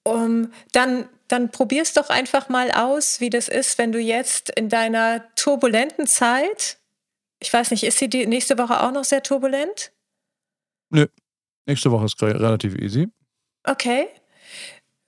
Um, 0.04 0.52
dann, 0.74 1.08
dann 1.28 1.50
probier's 1.52 1.94
doch 1.94 2.10
einfach 2.10 2.50
mal 2.50 2.72
aus, 2.72 3.22
wie 3.22 3.30
das 3.30 3.48
ist, 3.48 3.78
wenn 3.78 3.92
du 3.92 4.00
jetzt 4.00 4.50
in 4.50 4.70
deiner 4.70 5.24
turbulenten 5.36 6.08
Zeit, 6.08 6.78
ich 7.40 7.52
weiß 7.52 7.72
nicht, 7.72 7.84
ist 7.84 8.00
sie 8.00 8.10
die 8.10 8.26
nächste 8.26 8.58
Woche 8.58 8.82
auch 8.82 8.92
noch 8.92 9.06
sehr 9.06 9.24
turbulent? 9.24 9.92
Nö. 10.90 11.08
Nächste 11.66 11.92
Woche 11.92 12.06
ist 12.06 12.22
relativ 12.22 12.76
easy. 12.76 13.08
Okay. 13.64 14.08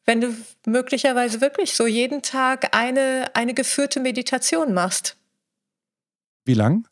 Wenn 0.06 0.22
du 0.22 0.36
möglicherweise 0.66 1.42
wirklich 1.42 1.74
so 1.74 1.88
jeden 1.88 2.22
Tag 2.22 2.76
eine, 2.76 3.32
eine 3.34 3.54
geführte 3.54 4.00
Meditation 4.00 4.74
machst. 4.74 5.18
Wie 6.46 6.54
lang? 6.54 6.88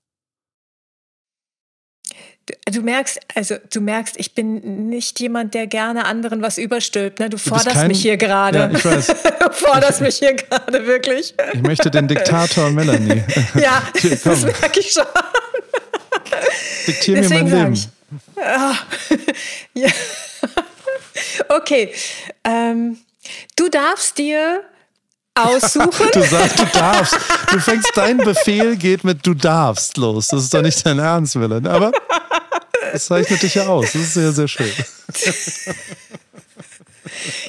Du, 2.70 2.82
merkst, 2.82 3.20
also 3.36 3.56
du 3.72 3.80
merkst, 3.80 4.16
ich 4.18 4.36
bin 4.36 4.90
nicht 4.90 5.18
jemand, 5.22 5.54
der 5.54 5.66
gerne 5.66 6.06
anderen 6.06 6.42
was 6.42 6.58
überstülpt. 6.58 7.20
Ne? 7.20 7.30
Du 7.30 7.38
forderst 7.38 7.72
kein, 7.72 7.88
mich 7.88 8.02
hier 8.02 8.18
gerade. 8.18 8.58
Ja, 8.58 8.70
ich 8.70 8.84
weiß. 8.84 9.08
du 9.40 9.52
forderst 9.52 10.02
mich 10.02 10.18
hier 10.18 10.34
gerade 10.34 10.86
wirklich. 10.86 11.34
Ich 11.54 11.62
möchte 11.62 11.90
den 11.90 12.10
Diktator 12.10 12.70
Melanie. 12.70 13.24
ja, 13.56 13.82
hier, 13.98 14.18
das 14.18 14.42
merke 14.42 14.80
ich 14.82 14.92
schon. 14.92 15.06
Diktier 16.86 17.22
mir 17.22 17.30
mein 17.30 17.48
Leben. 17.48 17.74
Ich, 17.74 17.90
ah, 18.38 18.76
ja. 19.74 19.90
Okay. 21.48 21.94
Ähm, 22.44 22.98
du 23.56 23.70
darfst 23.70 24.18
dir 24.18 24.64
aussuchen. 25.36 26.10
du 26.14 26.24
sagst, 26.24 26.60
du 26.60 26.66
darfst. 26.66 27.18
Du 27.52 27.60
fängst, 27.60 27.92
dein 27.96 28.18
Befehl 28.18 28.76
geht 28.76 29.04
mit 29.04 29.26
du 29.26 29.34
darfst 29.34 29.98
los. 29.98 30.28
Das 30.28 30.44
ist 30.44 30.54
doch 30.54 30.62
nicht 30.62 30.86
dein 30.86 31.00
Ernst, 31.00 31.40
Willen. 31.40 31.68
Aber 31.68 31.92
das 32.92 33.06
zeichnet 33.06 33.42
dich 33.42 33.56
ja 33.56 33.68
aus. 33.68 33.92
Das 33.94 34.02
ist 34.02 34.14
sehr, 34.14 34.32
sehr 34.32 34.48
schön. 34.48 34.72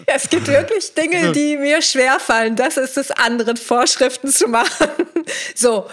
Ja, 0.09 0.15
es 0.17 0.29
gibt 0.29 0.47
wirklich 0.47 0.95
Dinge, 0.95 1.33
die 1.33 1.57
mir 1.57 1.81
schwerfallen. 1.81 2.57
Das 2.57 2.77
ist 2.77 2.97
es, 2.97 3.11
anderen 3.11 3.57
Vorschriften 3.57 4.29
zu 4.29 4.49
machen. 4.49 4.89
So, 5.55 5.89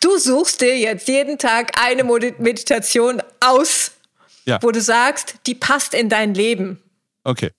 du 0.00 0.18
suchst 0.18 0.60
dir 0.60 0.78
jetzt 0.78 1.08
jeden 1.08 1.36
Tag 1.38 1.78
eine 1.78 2.04
Meditation 2.04 3.22
aus, 3.40 3.90
ja. 4.46 4.58
wo 4.62 4.70
du 4.70 4.80
sagst, 4.80 5.34
die 5.46 5.54
passt 5.54 5.92
in 5.92 6.08
dein 6.08 6.32
Leben. 6.34 6.82
Okay. 7.24 7.50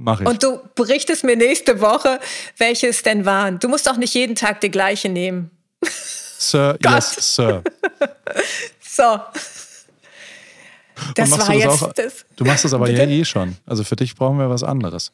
Mach 0.00 0.20
ich. 0.20 0.28
Und 0.28 0.42
du 0.44 0.60
berichtest 0.76 1.24
mir 1.24 1.36
nächste 1.36 1.80
Woche, 1.80 2.20
welche 2.56 2.86
es 2.86 3.02
denn 3.02 3.24
waren. 3.24 3.58
Du 3.58 3.68
musst 3.68 3.90
auch 3.90 3.96
nicht 3.96 4.14
jeden 4.14 4.36
Tag 4.36 4.60
die 4.60 4.70
gleiche 4.70 5.08
nehmen. 5.08 5.50
Sir, 5.82 6.78
yes, 6.84 7.34
Sir. 7.34 7.62
so. 8.80 9.18
Das 11.14 11.30
war 11.30 11.52
jetzt 11.52 11.82
auch, 11.82 11.92
das. 11.92 12.24
Du 12.36 12.44
machst 12.44 12.64
das 12.64 12.74
aber 12.74 12.88
ja 12.90 13.04
eh 13.04 13.24
schon. 13.24 13.56
Also 13.66 13.82
für 13.82 13.96
dich 13.96 14.14
brauchen 14.14 14.38
wir 14.38 14.48
was 14.48 14.62
anderes. 14.62 15.12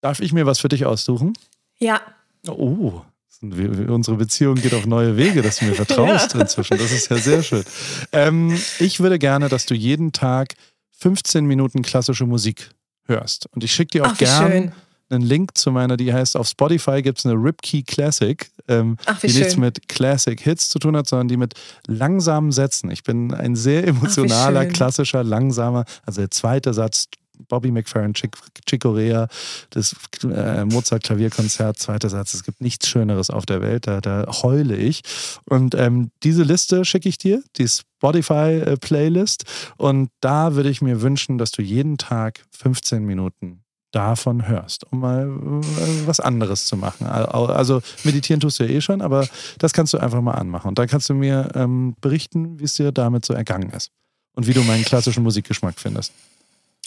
Darf 0.00 0.20
ich 0.20 0.32
mir 0.32 0.46
was 0.46 0.60
für 0.60 0.68
dich 0.68 0.86
aussuchen? 0.86 1.32
Ja. 1.78 2.00
Oh, 2.46 3.02
unsere 3.42 4.16
Beziehung 4.16 4.56
geht 4.56 4.74
auf 4.74 4.86
neue 4.86 5.16
Wege, 5.16 5.42
dass 5.42 5.58
du 5.58 5.64
mir 5.64 5.74
vertraust 5.84 6.34
ja. 6.34 6.40
inzwischen. 6.40 6.78
Das 6.78 6.92
ist 6.92 7.10
ja 7.10 7.16
sehr 7.16 7.42
schön. 7.42 7.64
Ähm, 8.12 8.60
ich 8.78 9.00
würde 9.00 9.18
gerne, 9.18 9.48
dass 9.48 9.66
du 9.66 9.74
jeden 9.74 10.12
Tag 10.12 10.54
15 10.98 11.44
Minuten 11.44 11.82
klassische 11.82 12.26
Musik 12.26 12.70
hörst. 13.06 13.46
Und 13.52 13.64
ich 13.64 13.72
schicke 13.72 13.98
dir 13.98 14.04
auch 14.04 14.12
Ach, 14.12 14.18
gern 14.18 14.72
einen 15.10 15.22
Link 15.22 15.56
zu 15.56 15.70
meiner, 15.70 15.96
die 15.96 16.12
heißt, 16.12 16.36
auf 16.36 16.48
Spotify 16.48 17.02
gibt 17.02 17.18
es 17.18 17.26
eine 17.26 17.34
Ripkey 17.34 17.82
Classic, 17.82 18.50
ähm, 18.68 18.96
Ach, 19.06 19.18
die 19.20 19.28
schön. 19.28 19.40
nichts 19.40 19.56
mit 19.56 19.88
Classic 19.88 20.40
Hits 20.40 20.68
zu 20.70 20.78
tun 20.78 20.96
hat, 20.96 21.08
sondern 21.08 21.28
die 21.28 21.36
mit 21.36 21.54
langsamen 21.86 22.52
Sätzen. 22.52 22.90
Ich 22.90 23.02
bin 23.02 23.32
ein 23.32 23.56
sehr 23.56 23.86
emotionaler, 23.86 24.66
Ach, 24.68 24.72
klassischer, 24.72 25.22
langsamer, 25.22 25.84
also 26.04 26.20
der 26.20 26.30
zweite 26.30 26.72
Satz 26.74 27.08
Bobby 27.48 27.70
McFerrin, 27.70 28.14
Chick, 28.14 28.36
Chick 28.66 28.82
Corea, 28.82 29.28
das 29.70 29.94
äh, 30.22 30.64
Mozart-Klavierkonzert, 30.64 31.78
zweiter 31.78 32.08
Satz. 32.08 32.34
Es 32.34 32.44
gibt 32.44 32.60
nichts 32.60 32.88
Schöneres 32.88 33.30
auf 33.30 33.44
der 33.44 33.60
Welt, 33.60 33.86
da, 33.86 34.00
da 34.00 34.26
heule 34.42 34.76
ich. 34.76 35.02
Und 35.44 35.74
ähm, 35.74 36.10
diese 36.22 36.42
Liste 36.42 36.84
schicke 36.84 37.08
ich 37.08 37.18
dir, 37.18 37.42
die 37.56 37.64
Spotify-Playlist. 38.04 39.44
Äh, 39.44 39.82
Und 39.82 40.10
da 40.20 40.54
würde 40.54 40.68
ich 40.68 40.82
mir 40.82 41.00
wünschen, 41.02 41.38
dass 41.38 41.50
du 41.50 41.62
jeden 41.62 41.96
Tag 41.98 42.40
15 42.50 43.04
Minuten 43.04 43.60
davon 43.92 44.48
hörst, 44.48 44.90
um 44.90 45.00
mal 45.00 45.26
äh, 45.26 46.06
was 46.06 46.18
anderes 46.20 46.66
zu 46.66 46.76
machen. 46.76 47.06
Also 47.06 47.80
meditieren 48.02 48.40
tust 48.40 48.58
du 48.58 48.64
ja 48.64 48.70
eh 48.70 48.80
schon, 48.80 49.00
aber 49.00 49.26
das 49.58 49.72
kannst 49.72 49.92
du 49.92 49.98
einfach 49.98 50.20
mal 50.20 50.32
anmachen. 50.32 50.68
Und 50.68 50.78
dann 50.78 50.88
kannst 50.88 51.08
du 51.08 51.14
mir 51.14 51.50
ähm, 51.54 51.94
berichten, 52.00 52.58
wie 52.58 52.64
es 52.64 52.74
dir 52.74 52.90
damit 52.90 53.24
so 53.24 53.34
ergangen 53.34 53.70
ist 53.70 53.92
und 54.34 54.46
wie 54.48 54.52
du 54.52 54.62
meinen 54.62 54.84
klassischen 54.84 55.22
Musikgeschmack 55.22 55.74
findest. 55.78 56.12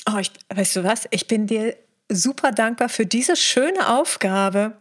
Oh, 0.10 0.18
ich, 0.20 0.32
weißt 0.54 0.76
du 0.76 0.84
was? 0.84 1.06
Ich 1.12 1.28
bin 1.28 1.48
dir 1.48 1.76
super 2.10 2.52
dankbar 2.52 2.90
für 2.90 3.06
diese 3.06 3.36
schöne 3.36 3.98
Aufgabe. 3.98 4.74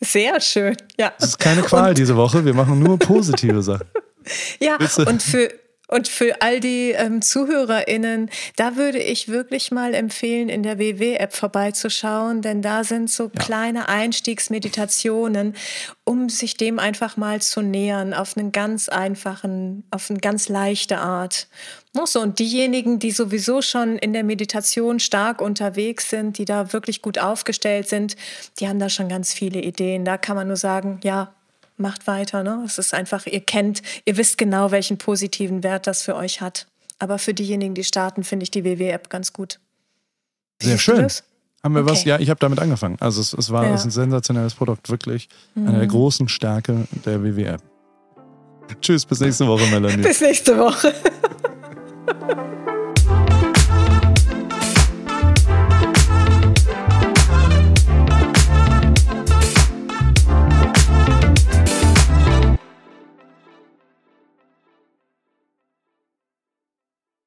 Sehr 0.00 0.40
schön. 0.40 0.76
Ja. 0.98 1.12
Es 1.18 1.30
ist 1.30 1.38
keine 1.38 1.62
Qual 1.62 1.90
und, 1.90 1.98
diese 1.98 2.16
Woche. 2.16 2.44
Wir 2.44 2.54
machen 2.54 2.78
nur 2.78 2.98
positive 2.98 3.62
Sachen. 3.62 3.86
Ja, 4.58 4.78
und 5.06 5.22
für, 5.22 5.50
und 5.86 6.08
für 6.08 6.40
all 6.40 6.60
die 6.60 6.92
ähm, 6.92 7.20
ZuhörerInnen, 7.20 8.30
da 8.56 8.76
würde 8.76 8.98
ich 8.98 9.28
wirklich 9.28 9.70
mal 9.70 9.92
empfehlen, 9.92 10.48
in 10.48 10.62
der 10.62 10.78
WW-App 10.78 11.34
vorbeizuschauen, 11.34 12.40
denn 12.40 12.62
da 12.62 12.84
sind 12.84 13.10
so 13.10 13.24
ja. 13.24 13.40
kleine 13.40 13.88
Einstiegsmeditationen, 13.88 15.54
um 16.04 16.30
sich 16.30 16.56
dem 16.56 16.78
einfach 16.78 17.18
mal 17.18 17.42
zu 17.42 17.60
nähern, 17.60 18.14
auf 18.14 18.36
einen 18.36 18.50
ganz 18.50 18.88
einfachen, 18.88 19.84
auf 19.90 20.08
eine 20.08 20.20
ganz 20.20 20.48
leichte 20.48 20.98
Art. 20.98 21.48
So, 22.06 22.20
und 22.20 22.38
diejenigen, 22.38 22.98
die 22.98 23.12
sowieso 23.12 23.62
schon 23.62 23.98
in 23.98 24.12
der 24.14 24.24
Meditation 24.24 24.98
stark 25.00 25.40
unterwegs 25.40 26.10
sind, 26.10 26.38
die 26.38 26.44
da 26.44 26.72
wirklich 26.72 27.02
gut 27.02 27.18
aufgestellt 27.18 27.88
sind, 27.88 28.16
die 28.58 28.68
haben 28.68 28.78
da 28.78 28.88
schon 28.88 29.08
ganz 29.08 29.32
viele 29.32 29.60
Ideen. 29.60 30.04
Da 30.04 30.16
kann 30.16 30.34
man 30.34 30.48
nur 30.48 30.56
sagen, 30.56 30.98
ja, 31.04 31.34
macht 31.76 32.06
weiter. 32.06 32.42
Ne? 32.42 32.62
Es 32.64 32.78
ist 32.78 32.94
einfach, 32.94 33.26
ihr 33.26 33.40
kennt, 33.40 33.82
ihr 34.04 34.16
wisst 34.16 34.38
genau, 34.38 34.70
welchen 34.70 34.98
positiven 34.98 35.62
Wert 35.62 35.86
das 35.86 36.02
für 36.02 36.16
euch 36.16 36.40
hat. 36.40 36.66
Aber 36.98 37.18
für 37.18 37.34
diejenigen, 37.34 37.74
die 37.74 37.84
starten, 37.84 38.24
finde 38.24 38.44
ich 38.44 38.50
die 38.50 38.64
WW-App 38.64 39.10
ganz 39.10 39.32
gut. 39.32 39.58
Sehr 40.62 40.78
schön. 40.78 41.08
Haben 41.62 41.74
wir 41.74 41.82
okay. 41.82 41.90
was? 41.90 42.04
Ja, 42.04 42.18
ich 42.18 42.30
habe 42.30 42.38
damit 42.38 42.60
angefangen. 42.60 42.96
Also 43.00 43.20
es, 43.20 43.32
es 43.32 43.50
war 43.50 43.64
ja. 43.64 43.74
es 43.74 43.84
ein 43.84 43.90
sensationelles 43.90 44.54
Produkt, 44.54 44.90
wirklich. 44.90 45.28
Mhm. 45.54 45.68
Eine 45.68 45.78
der 45.78 45.88
großen 45.88 46.28
Stärke 46.28 46.86
der 47.04 47.22
WW-App. 47.22 47.62
Tschüss, 48.80 49.04
bis 49.04 49.20
nächste 49.20 49.46
Woche, 49.46 49.66
Melanie. 49.66 50.02
bis 50.02 50.20
nächste 50.20 50.56
Woche. 50.58 50.94